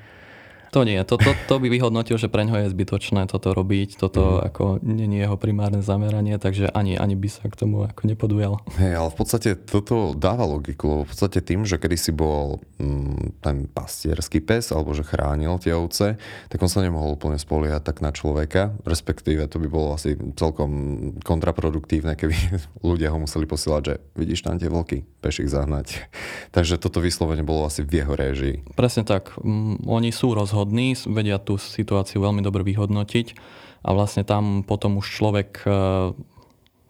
To 0.74 0.82
nie, 0.82 0.98
to, 1.06 1.14
to, 1.14 1.38
to 1.46 1.62
by 1.62 1.70
vyhodnotil, 1.70 2.18
že 2.18 2.26
pre 2.26 2.42
ňoho 2.42 2.66
je 2.66 2.74
zbytočné 2.74 3.30
toto 3.30 3.54
robiť, 3.54 3.94
toto 3.94 4.42
mm. 4.42 4.50
ako 4.50 4.64
nie 4.82 5.06
je 5.06 5.22
jeho 5.22 5.38
primárne 5.38 5.86
zameranie, 5.86 6.34
takže 6.34 6.66
ani, 6.74 6.98
ani 6.98 7.14
by 7.14 7.30
sa 7.30 7.46
k 7.46 7.54
tomu 7.54 7.86
ako 7.86 8.10
nepodujal. 8.10 8.58
Hej, 8.74 8.98
ale 8.98 9.08
v 9.14 9.16
podstate 9.22 9.54
toto 9.54 10.18
dáva 10.18 10.42
logiku, 10.42 10.90
lebo 10.90 11.02
v 11.06 11.10
podstate 11.14 11.46
tým, 11.46 11.62
že 11.62 11.78
kedy 11.78 11.94
si 11.94 12.10
bol 12.10 12.58
mm, 12.82 13.38
ten 13.38 13.70
pastierský 13.70 14.42
pes, 14.42 14.74
alebo 14.74 14.98
že 14.98 15.06
chránil 15.06 15.62
tie 15.62 15.78
ovce, 15.78 16.18
tak 16.50 16.58
on 16.58 16.66
sa 16.66 16.82
nemohol 16.82 17.14
úplne 17.14 17.38
spoliehať 17.38 17.94
tak 17.94 18.02
na 18.02 18.10
človeka, 18.10 18.74
respektíve 18.82 19.46
to 19.46 19.62
by 19.62 19.70
bolo 19.70 19.94
asi 19.94 20.18
celkom 20.34 20.74
kontraproduktívne, 21.22 22.18
keby 22.18 22.34
ľudia 22.82 23.14
ho 23.14 23.22
museli 23.22 23.46
posielať, 23.46 23.82
že 23.86 23.94
vidíš 24.18 24.42
tam 24.42 24.58
tie 24.58 24.66
vlky, 24.66 25.06
peš 25.22 25.46
ich 25.46 25.54
zahnať. 25.54 26.02
takže 26.56 26.82
toto 26.82 26.98
vyslovene 26.98 27.46
bolo 27.46 27.62
asi 27.62 27.86
v 27.86 28.02
jeho 28.02 28.18
réžii. 28.18 28.74
Presne 28.74 29.06
tak, 29.06 29.38
mm, 29.38 29.86
oni 29.86 30.10
sú 30.10 30.34
rozhodnutí 30.34 30.63
vhodní, 30.64 30.96
vedia 31.12 31.36
tú 31.36 31.60
situáciu 31.60 32.24
veľmi 32.24 32.40
dobre 32.40 32.64
vyhodnotiť 32.64 33.36
a 33.84 33.92
vlastne 33.92 34.24
tam 34.24 34.64
potom 34.64 34.96
už 34.96 35.12
človek 35.12 35.60
e, 35.60 35.68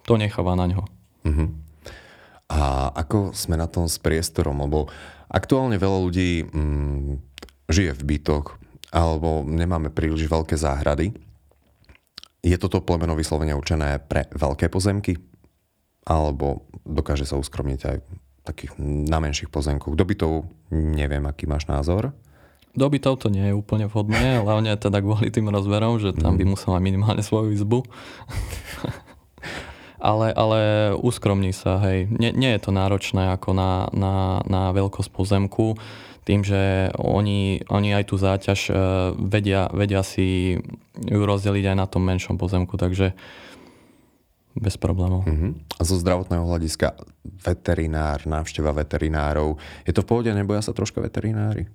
to 0.07 0.15
necháva 0.15 0.55
na 0.55 0.71
ňo. 0.71 0.83
Uh-huh. 1.27 1.51
A 2.47 2.95
ako 2.95 3.35
sme 3.35 3.59
na 3.59 3.67
tom 3.67 3.91
s 3.91 3.99
priestorom? 3.99 4.63
Lebo 4.63 4.87
aktuálne 5.27 5.75
veľa 5.75 5.99
ľudí 6.07 6.47
mm, 6.47 7.19
žije 7.67 7.99
v 7.99 8.03
bytoch 8.15 8.63
alebo 8.95 9.43
nemáme 9.43 9.91
príliš 9.91 10.31
veľké 10.31 10.55
záhrady. 10.55 11.11
Je 12.47 12.55
toto 12.63 12.79
plemeno 12.79 13.19
vyslovene 13.19 13.59
určené 13.59 13.99
pre 13.99 14.31
veľké 14.31 14.71
pozemky? 14.71 15.19
Alebo 16.07 16.71
dokáže 16.87 17.27
sa 17.27 17.35
uskromniť 17.35 17.81
aj 17.91 17.97
takých 18.47 18.79
na 18.79 19.19
menších 19.19 19.51
pozemkoch? 19.51 19.99
Do 19.99 20.07
bytov 20.07 20.47
neviem, 20.71 21.27
aký 21.27 21.51
máš 21.51 21.67
názor. 21.67 22.15
Do 22.75 22.91
bytov 22.91 23.23
to 23.23 23.31
nie 23.31 23.51
je 23.51 23.55
úplne 23.55 23.87
vhodné, 23.87 24.43
hlavne 24.43 24.75
teda 24.75 24.99
kvôli 24.99 25.31
tým 25.31 25.47
rozmerom, 25.51 26.03
že 26.03 26.11
tam 26.11 26.35
by 26.35 26.45
mhm. 26.47 26.51
musel 26.59 26.75
mať 26.75 26.83
minimálne 26.83 27.23
svoju 27.23 27.55
izbu. 27.55 27.87
ale, 30.11 30.35
ale 30.35 30.59
uskromní 30.99 31.55
sa, 31.55 31.81
hej. 31.87 32.11
Nie, 32.11 32.35
nie 32.35 32.53
je 32.53 32.61
to 32.61 32.71
náročné 32.75 33.33
ako 33.33 33.57
na, 33.57 33.89
na, 33.95 34.45
na 34.45 34.63
veľkosť 34.75 35.11
pozemku, 35.15 35.79
tým, 36.25 36.41
že 36.41 36.89
oni, 36.97 37.69
oni 37.69 37.89
aj 37.93 38.05
tú 38.09 38.17
záťaž 38.17 38.61
uh, 38.73 38.77
vedia, 39.13 39.69
vedia 39.73 40.01
si 40.01 40.57
ju 40.97 41.21
rozdeliť 41.21 41.73
aj 41.73 41.77
na 41.77 41.87
tom 41.87 42.01
menšom 42.05 42.41
pozemku, 42.41 42.81
takže 42.81 43.13
bez 44.55 44.79
problémov. 44.79 45.27
Uh-huh. 45.27 45.53
A 45.77 45.83
zo 45.83 45.99
zdravotného 45.99 46.47
hľadiska 46.47 46.95
veterinár, 47.45 48.23
návšteva 48.25 48.71
veterinárov, 48.73 49.59
je 49.85 49.93
to 49.93 50.01
v 50.01 50.09
pohode, 50.09 50.31
neboja 50.31 50.63
sa 50.63 50.73
troška 50.73 51.03
veterinári? 51.03 51.69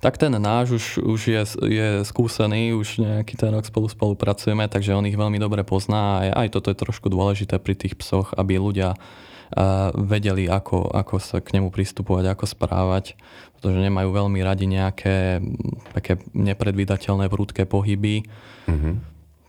Tak 0.00 0.16
ten 0.16 0.32
náš 0.32 0.80
už, 0.80 0.84
už 1.04 1.20
je, 1.28 1.42
je 1.68 1.88
skúsený, 2.08 2.72
už 2.72 3.04
nejaký 3.04 3.36
ten 3.36 3.52
rok 3.52 3.68
spolu 3.68 3.84
spolupracujeme, 3.84 4.64
takže 4.64 4.96
on 4.96 5.04
ich 5.04 5.16
veľmi 5.16 5.36
dobre 5.36 5.60
pozná 5.60 6.24
a 6.24 6.40
aj, 6.40 6.56
toto 6.56 6.72
je 6.72 6.80
trošku 6.80 7.12
dôležité 7.12 7.60
pri 7.60 7.76
tých 7.76 8.00
psoch, 8.00 8.32
aby 8.32 8.56
ľudia 8.56 8.96
vedeli, 9.98 10.46
ako, 10.46 10.94
ako 10.94 11.18
sa 11.18 11.42
k 11.42 11.58
nemu 11.58 11.74
pristupovať, 11.74 12.32
ako 12.32 12.44
správať, 12.46 13.18
pretože 13.58 13.82
nemajú 13.82 14.14
veľmi 14.14 14.40
radi 14.46 14.70
nejaké 14.70 15.42
také 15.90 16.22
nepredvídateľné 16.38 17.26
prúdke 17.26 17.66
pohyby. 17.66 18.22
Mm-hmm. 18.70 18.94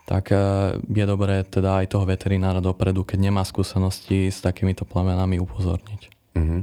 Tak 0.10 0.26
uh, 0.34 0.76
je 0.82 1.06
dobré 1.06 1.46
teda 1.46 1.86
aj 1.86 1.94
toho 1.94 2.10
veterinára 2.10 2.60
dopredu, 2.60 3.06
keď 3.06 3.30
nemá 3.30 3.46
skúsenosti 3.46 4.34
s 4.34 4.42
takýmito 4.42 4.90
plemenami 4.90 5.38
upozorniť. 5.38 6.34
Mm-hmm. 6.34 6.62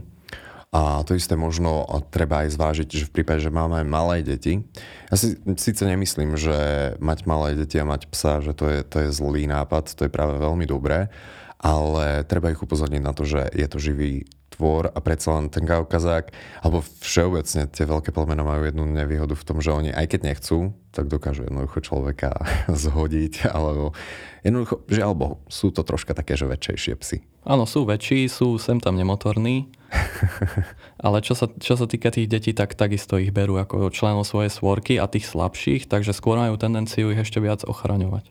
A 0.68 1.00
to 1.00 1.16
isté 1.16 1.32
možno 1.32 1.88
treba 2.12 2.44
aj 2.44 2.52
zvážiť, 2.52 2.88
že 2.92 3.08
v 3.08 3.14
prípade, 3.20 3.40
že 3.40 3.48
máme 3.48 3.88
malé 3.88 4.20
deti, 4.20 4.60
ja 5.08 5.16
si 5.16 5.40
síce 5.56 5.80
nemyslím, 5.88 6.36
že 6.36 6.92
mať 7.00 7.24
malé 7.24 7.56
deti 7.56 7.80
a 7.80 7.88
mať 7.88 8.12
psa, 8.12 8.44
že 8.44 8.52
to 8.52 8.68
je, 8.68 8.78
to 8.84 8.96
je 9.00 9.08
zlý 9.08 9.48
nápad, 9.48 9.96
to 9.96 10.04
je 10.04 10.12
práve 10.12 10.36
veľmi 10.36 10.68
dobré, 10.68 11.08
ale 11.56 12.20
treba 12.28 12.52
ich 12.52 12.60
upozorniť 12.60 13.00
na 13.00 13.16
to, 13.16 13.24
že 13.24 13.48
je 13.56 13.64
to 13.64 13.80
živý 13.80 14.28
tvor 14.52 14.90
a 14.90 14.98
predsa 15.00 15.40
len 15.40 15.48
ten 15.48 15.64
kaukazák, 15.64 16.34
alebo 16.60 16.84
všeobecne 17.00 17.70
tie 17.70 17.88
veľké 17.88 18.10
plemena 18.10 18.42
majú 18.42 18.66
jednu 18.66 18.84
nevýhodu 18.90 19.38
v 19.38 19.46
tom, 19.46 19.62
že 19.62 19.72
oni 19.72 19.94
aj 19.94 20.04
keď 20.10 20.20
nechcú, 20.34 20.74
tak 20.92 21.06
dokážu 21.06 21.46
jednoducho 21.46 21.80
človeka 21.80 22.34
zhodiť, 22.84 23.48
alebo 23.48 23.96
jednoducho, 24.44 24.84
žiaľ 24.90 25.12
Bohu, 25.14 25.36
sú 25.48 25.72
to 25.72 25.80
troška 25.80 26.12
také, 26.12 26.36
že 26.36 26.44
väčšejšie 26.44 26.94
psy. 27.00 27.16
Áno, 27.48 27.64
sú 27.64 27.86
väčší, 27.86 28.28
sú 28.28 28.60
sem 28.60 28.82
tam 28.82 28.98
nemotorní, 28.98 29.77
ale 31.04 31.24
čo 31.24 31.32
sa, 31.32 31.48
čo 31.48 31.74
sa 31.76 31.86
týka 31.88 32.12
tých 32.12 32.28
detí, 32.28 32.52
tak 32.52 32.76
takisto 32.76 33.16
ich 33.16 33.32
berú 33.32 33.56
ako 33.56 33.88
členov 33.88 34.28
svojej 34.28 34.52
svorky 34.52 35.00
a 35.00 35.08
tých 35.08 35.28
slabších, 35.28 35.88
takže 35.88 36.12
skôr 36.12 36.36
majú 36.36 36.60
tendenciu 36.60 37.08
ich 37.12 37.20
ešte 37.20 37.40
viac 37.40 37.64
ochraňovať 37.64 38.28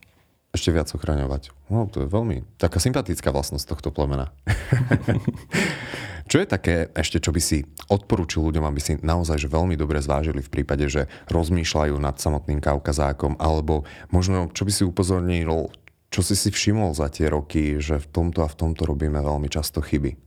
ešte 0.57 0.73
viac 0.73 0.89
ochraňovať. 0.89 1.53
No, 1.69 1.85
to 1.85 2.01
je 2.01 2.07
veľmi 2.09 2.41
taká 2.57 2.81
sympatická 2.81 3.29
vlastnosť 3.29 3.77
tohto 3.77 3.93
plemena. 3.93 4.33
čo 6.31 6.41
je 6.41 6.47
také 6.49 6.89
ešte, 6.97 7.21
čo 7.21 7.29
by 7.29 7.37
si 7.37 7.69
odporúčil 7.93 8.41
ľuďom, 8.41 8.65
aby 8.65 8.81
si 8.81 8.97
naozaj 8.97 9.37
že 9.37 9.53
veľmi 9.53 9.77
dobre 9.77 10.01
zvážili 10.01 10.41
v 10.41 10.49
prípade, 10.49 10.89
že 10.89 11.05
rozmýšľajú 11.29 11.95
nad 12.01 12.17
samotným 12.17 12.57
kaukazákom, 12.57 13.37
alebo 13.37 13.85
možno, 14.09 14.49
čo 14.49 14.65
by 14.65 14.71
si 14.73 14.83
upozornil, 14.83 15.69
čo 16.09 16.25
si 16.25 16.33
si 16.33 16.49
všimol 16.49 16.97
za 16.97 17.13
tie 17.13 17.29
roky, 17.29 17.77
že 17.77 18.01
v 18.01 18.07
tomto 18.09 18.41
a 18.41 18.49
v 18.49 18.57
tomto 18.57 18.89
robíme 18.89 19.21
veľmi 19.21 19.51
často 19.53 19.83
chyby? 19.83 20.26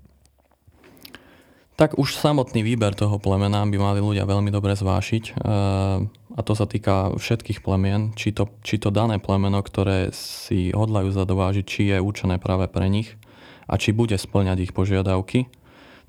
Tak 1.80 1.96
už 1.96 2.12
samotný 2.12 2.60
výber 2.60 2.92
toho 2.92 3.16
plemena 3.16 3.64
by 3.64 3.78
mali 3.80 4.04
ľudia 4.04 4.28
veľmi 4.28 4.52
dobre 4.52 4.76
zvášiť. 4.76 5.24
Eh, 5.32 5.96
a 6.36 6.40
to 6.44 6.52
sa 6.52 6.68
týka 6.68 7.16
všetkých 7.16 7.64
plemien, 7.64 8.12
či 8.12 8.36
to, 8.36 8.52
či 8.60 8.76
to 8.76 8.92
dané 8.92 9.16
plemeno, 9.16 9.64
ktoré 9.64 10.12
si 10.12 10.76
hodlajú 10.76 11.08
zadovážiť, 11.08 11.64
či 11.64 11.82
je 11.88 11.96
určené 11.96 12.36
práve 12.36 12.68
pre 12.68 12.84
nich 12.92 13.16
a 13.64 13.80
či 13.80 13.96
bude 13.96 14.12
splňať 14.12 14.68
ich 14.68 14.72
požiadavky. 14.76 15.48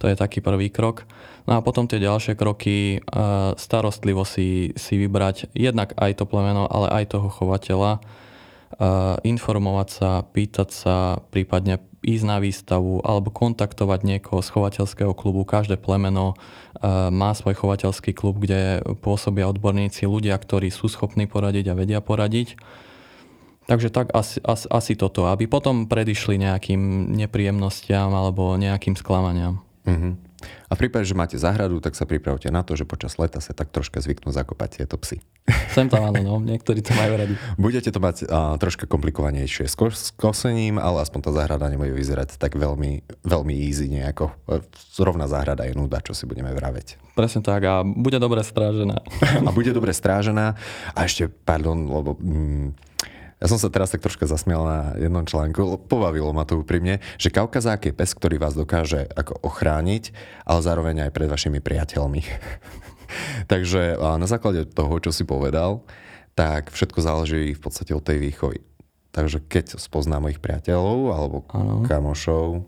To 0.03 0.12
je 0.12 0.19
taký 0.19 0.43
prvý 0.43 0.67
krok. 0.67 1.07
No 1.47 1.55
a 1.55 1.63
potom 1.63 1.88
tie 1.88 2.03
ďalšie 2.03 2.36
kroky, 2.36 2.99
eh, 2.99 3.55
starostlivo 3.55 4.27
si, 4.27 4.75
si 4.75 4.99
vybrať 4.99 5.55
jednak 5.55 5.95
aj 5.95 6.19
to 6.19 6.27
plemeno, 6.27 6.67
ale 6.67 6.91
aj 6.99 7.15
toho 7.15 7.31
chovateľa, 7.31 7.91
eh, 7.95 9.15
informovať 9.23 9.88
sa, 9.88 10.27
pýtať 10.36 10.67
sa, 10.67 11.23
prípadne 11.31 11.79
ísť 12.02 12.24
na 12.26 12.38
výstavu 12.42 13.06
alebo 13.06 13.30
kontaktovať 13.30 14.00
niekoho 14.02 14.42
z 14.42 14.50
chovateľského 14.50 15.14
klubu. 15.14 15.46
Každé 15.46 15.78
plemeno 15.78 16.34
uh, 16.34 17.14
má 17.14 17.32
svoj 17.38 17.54
chovateľský 17.62 18.18
klub, 18.18 18.42
kde 18.42 18.82
pôsobia 19.06 19.46
odborníci, 19.46 20.10
ľudia, 20.10 20.34
ktorí 20.38 20.74
sú 20.74 20.90
schopní 20.90 21.30
poradiť 21.30 21.72
a 21.72 21.78
vedia 21.78 22.02
poradiť. 22.02 22.58
Takže 23.70 23.94
tak 23.94 24.12
asi, 24.12 24.42
asi, 24.42 24.66
asi 24.68 24.94
toto, 24.98 25.30
aby 25.30 25.46
potom 25.46 25.86
predišli 25.86 26.42
nejakým 26.42 27.14
nepríjemnostiam 27.14 28.10
alebo 28.12 28.58
nejakým 28.58 28.98
sklamaniam. 28.98 29.62
Mm-hmm. 29.86 30.14
A 30.42 30.72
v 30.74 30.82
prípade, 30.82 31.06
že 31.06 31.14
máte 31.14 31.38
záhradu, 31.38 31.78
tak 31.78 31.94
sa 31.94 32.10
pripravte 32.10 32.50
na 32.50 32.66
to, 32.66 32.74
že 32.74 32.90
počas 32.90 33.22
leta 33.22 33.38
sa 33.38 33.54
tak 33.54 33.70
troška 33.70 34.02
zvyknú 34.02 34.34
zakopať 34.34 34.82
tieto 34.82 34.98
psy. 34.98 35.22
Sem 35.73 35.89
tam 35.89 36.13
áno, 36.13 36.21
no. 36.21 36.34
niektorí 36.38 36.86
to 36.86 36.93
majú 36.93 37.17
radi. 37.17 37.34
Budete 37.58 37.89
to 37.89 37.97
mať 37.97 38.30
uh, 38.30 38.56
troška 38.62 38.86
komplikovanejšie 38.86 39.65
s, 39.65 39.73
ko- 39.73 39.89
s 39.89 40.13
kosením, 40.13 40.77
ale 40.77 41.01
aspoň 41.01 41.19
tá 41.27 41.32
záhrada 41.34 41.65
nebude 41.67 41.91
vyzerať 41.97 42.38
tak 42.38 42.56
veľmi, 42.56 43.01
veľmi 43.25 43.54
easy 43.65 43.89
nejako. 43.89 44.32
Zrovna 44.93 45.25
záhrada 45.25 45.65
je 45.65 45.73
nuda, 45.73 46.04
čo 46.06 46.13
si 46.13 46.30
budeme 46.30 46.54
vraveť. 46.54 47.01
Presne 47.17 47.41
tak 47.41 47.65
a 47.65 47.82
bude 47.82 48.21
dobre 48.21 48.45
strážená. 48.45 49.01
a 49.47 49.49
bude 49.49 49.73
dobre 49.73 49.91
strážená. 49.91 50.54
A 50.93 50.99
ešte, 51.10 51.27
pardon, 51.27 51.89
lebo... 51.89 52.15
Mm, 52.21 52.77
ja 53.41 53.49
som 53.49 53.58
sa 53.58 53.73
teraz 53.73 53.89
tak 53.89 54.06
troška 54.06 54.30
zasmial 54.30 54.62
na 54.62 54.80
jednom 55.01 55.25
článku, 55.25 55.89
pobavilo 55.89 56.30
ma 56.30 56.45
to 56.45 56.62
úprimne, 56.62 57.01
že 57.17 57.34
kaukazák 57.34 57.89
je 57.89 57.89
pes, 57.89 58.13
ktorý 58.13 58.38
vás 58.38 58.54
dokáže 58.54 59.10
ako 59.17 59.41
ochrániť, 59.41 60.13
ale 60.45 60.62
zároveň 60.62 61.10
aj 61.10 61.12
pred 61.17 61.25
vašimi 61.25 61.58
priateľmi. 61.58 62.21
Takže 63.52 63.97
na 63.97 64.28
základe 64.28 64.67
toho, 64.67 64.97
čo 65.02 65.12
si 65.12 65.24
povedal, 65.28 65.84
tak 66.36 66.71
všetko 66.71 67.00
záleží 67.04 67.54
v 67.54 67.62
podstate 67.62 67.91
od 67.91 68.04
tej 68.04 68.19
výchovy. 68.19 68.63
Takže 69.12 69.43
keď 69.43 69.76
spoznám 69.76 70.32
mojich 70.32 70.39
priateľov 70.39 71.00
alebo 71.12 71.38
ano. 71.52 71.84
kamošov, 71.84 72.63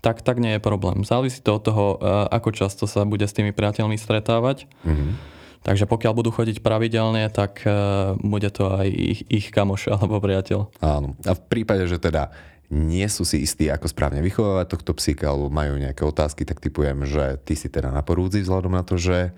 tak, 0.00 0.24
tak 0.24 0.40
nie 0.40 0.56
je 0.56 0.64
problém. 0.64 1.04
Závisí 1.04 1.44
to 1.44 1.60
od 1.60 1.62
toho, 1.68 1.84
ako 2.32 2.56
často 2.56 2.88
sa 2.88 3.04
bude 3.04 3.28
s 3.28 3.36
tými 3.36 3.52
priateľmi 3.52 4.00
stretávať. 4.00 4.64
Mm-hmm 4.80 5.40
Takže 5.60 5.84
pokiaľ 5.84 6.12
budú 6.16 6.30
chodiť 6.32 6.64
pravidelne, 6.64 7.28
tak 7.28 7.60
uh, 7.68 8.16
bude 8.16 8.48
to 8.48 8.72
aj 8.72 8.88
ich, 8.88 9.20
ich 9.28 9.46
kamoš 9.52 9.88
alebo 9.94 10.20
priateľ. 10.20 10.72
Áno. 10.80 11.16
A 11.28 11.36
v 11.36 11.42
prípade, 11.52 11.84
že 11.84 12.00
teda 12.00 12.32
nie 12.70 13.06
sú 13.10 13.26
si 13.26 13.42
istí, 13.42 13.66
ako 13.66 13.90
správne 13.90 14.22
vychovávať 14.22 14.66
tohto 14.78 14.94
psíka, 14.94 15.34
alebo 15.34 15.50
majú 15.50 15.74
nejaké 15.74 16.06
otázky, 16.06 16.46
tak 16.46 16.62
typujem, 16.62 17.02
že 17.02 17.42
ty 17.42 17.58
si 17.58 17.66
teda 17.66 17.90
na 17.90 18.06
porúdzi 18.06 18.46
vzhľadom 18.46 18.72
na 18.78 18.86
to, 18.86 18.94
že 18.94 19.34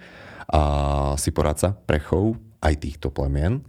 a, 0.52 1.16
si 1.16 1.32
poradca 1.32 1.72
pre 1.88 1.96
chov 1.96 2.36
aj 2.60 2.76
týchto 2.76 3.08
plemien. 3.08 3.64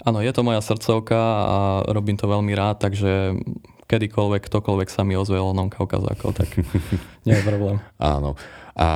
Áno, 0.00 0.24
je 0.24 0.32
to 0.32 0.40
moja 0.40 0.64
srdcovka 0.64 1.20
a 1.20 1.58
robím 1.92 2.16
to 2.16 2.24
veľmi 2.24 2.56
rád, 2.56 2.80
takže 2.80 3.36
kedykoľvek, 3.84 4.42
ktokoľvek 4.48 4.88
sa 4.88 5.04
mi 5.04 5.12
ozve 5.12 5.36
o 5.36 5.52
kaukazákov, 5.52 6.40
tak 6.40 6.48
nie 7.28 7.36
je 7.36 7.44
problém. 7.44 7.76
Áno. 8.00 8.40
A 8.72 8.88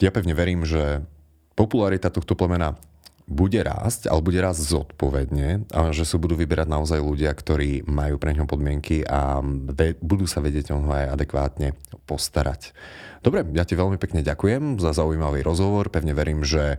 ja 0.00 0.08
pevne 0.08 0.32
verím, 0.32 0.64
že 0.64 1.04
popularita 1.52 2.08
tohto 2.08 2.32
plemena 2.32 2.80
bude 3.26 3.58
rásť, 3.58 4.06
ale 4.06 4.22
bude 4.22 4.38
rásť 4.38 4.70
zodpovedne 4.70 5.66
a 5.74 5.90
že 5.90 6.06
sa 6.06 6.14
budú 6.14 6.38
vyberať 6.38 6.70
naozaj 6.70 7.02
ľudia, 7.02 7.34
ktorí 7.34 7.82
majú 7.82 8.22
pre 8.22 8.30
ňo 8.38 8.46
podmienky 8.46 9.02
a 9.02 9.42
ve- 9.42 9.98
budú 9.98 10.30
sa 10.30 10.38
vedieť 10.38 10.70
o 10.70 10.78
aj 10.86 11.18
adekvátne 11.18 11.74
postarať. 12.06 12.70
Dobre, 13.26 13.42
ja 13.58 13.66
ti 13.66 13.74
veľmi 13.74 13.98
pekne 13.98 14.22
ďakujem 14.22 14.78
za 14.78 14.94
zaujímavý 14.94 15.42
rozhovor. 15.42 15.90
Pevne 15.90 16.14
verím, 16.14 16.46
že 16.46 16.78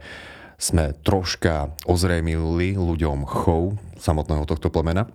sme 0.55 0.95
troška 1.03 1.75
ozrejmili 1.83 2.79
ľuďom 2.79 3.27
chov 3.27 3.75
samotného 3.99 4.47
tohto 4.47 4.71
plemena. 4.71 5.11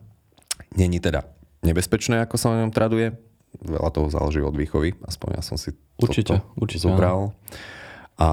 Není 0.76 1.00
teda 1.00 1.24
nebezpečné, 1.64 2.20
ako 2.28 2.36
sa 2.36 2.52
o 2.52 2.58
ňom 2.60 2.70
traduje. 2.70 3.16
Veľa 3.64 3.88
toho 3.88 4.08
záleží 4.12 4.44
od 4.44 4.52
výchovy, 4.52 4.96
aspoň 5.04 5.40
ja 5.40 5.42
som 5.44 5.56
si 5.56 5.72
určite, 5.96 6.44
určite 6.60 6.84
zobral. 6.84 7.32
Áno. 7.32 7.81
A 8.20 8.28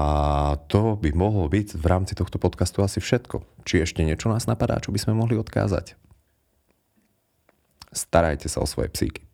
to 0.68 0.96
by 1.00 1.10
mohlo 1.16 1.48
byť 1.48 1.76
v 1.76 1.86
rámci 1.88 2.12
tohto 2.12 2.36
podcastu 2.36 2.84
asi 2.84 3.00
všetko. 3.00 3.42
Či 3.64 3.84
ešte 3.84 4.04
niečo 4.04 4.28
nás 4.28 4.44
napadá, 4.44 4.76
čo 4.78 4.92
by 4.92 5.00
sme 5.00 5.16
mohli 5.16 5.40
odkázať? 5.40 5.96
Starajte 7.90 8.46
sa 8.46 8.62
o 8.62 8.66
svoje 8.68 8.92
psíky. 8.92 9.26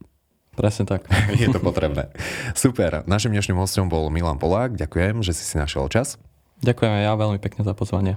Presne 0.57 0.89
tak. 0.89 1.05
Je 1.41 1.53
to 1.53 1.61
potrebné. 1.61 2.09
Super. 2.57 3.05
Našim 3.05 3.35
dnešným 3.37 3.61
hostom 3.61 3.93
bol 3.93 4.09
Milan 4.09 4.41
Polák. 4.41 4.73
Ďakujem, 4.81 5.21
že 5.21 5.37
si 5.37 5.45
si 5.45 5.61
našiel 5.61 5.91
čas. 5.93 6.17
Ďakujem 6.65 7.05
ja 7.05 7.13
veľmi 7.13 7.37
pekne 7.37 7.61
za 7.67 7.77
pozvanie. 7.77 8.17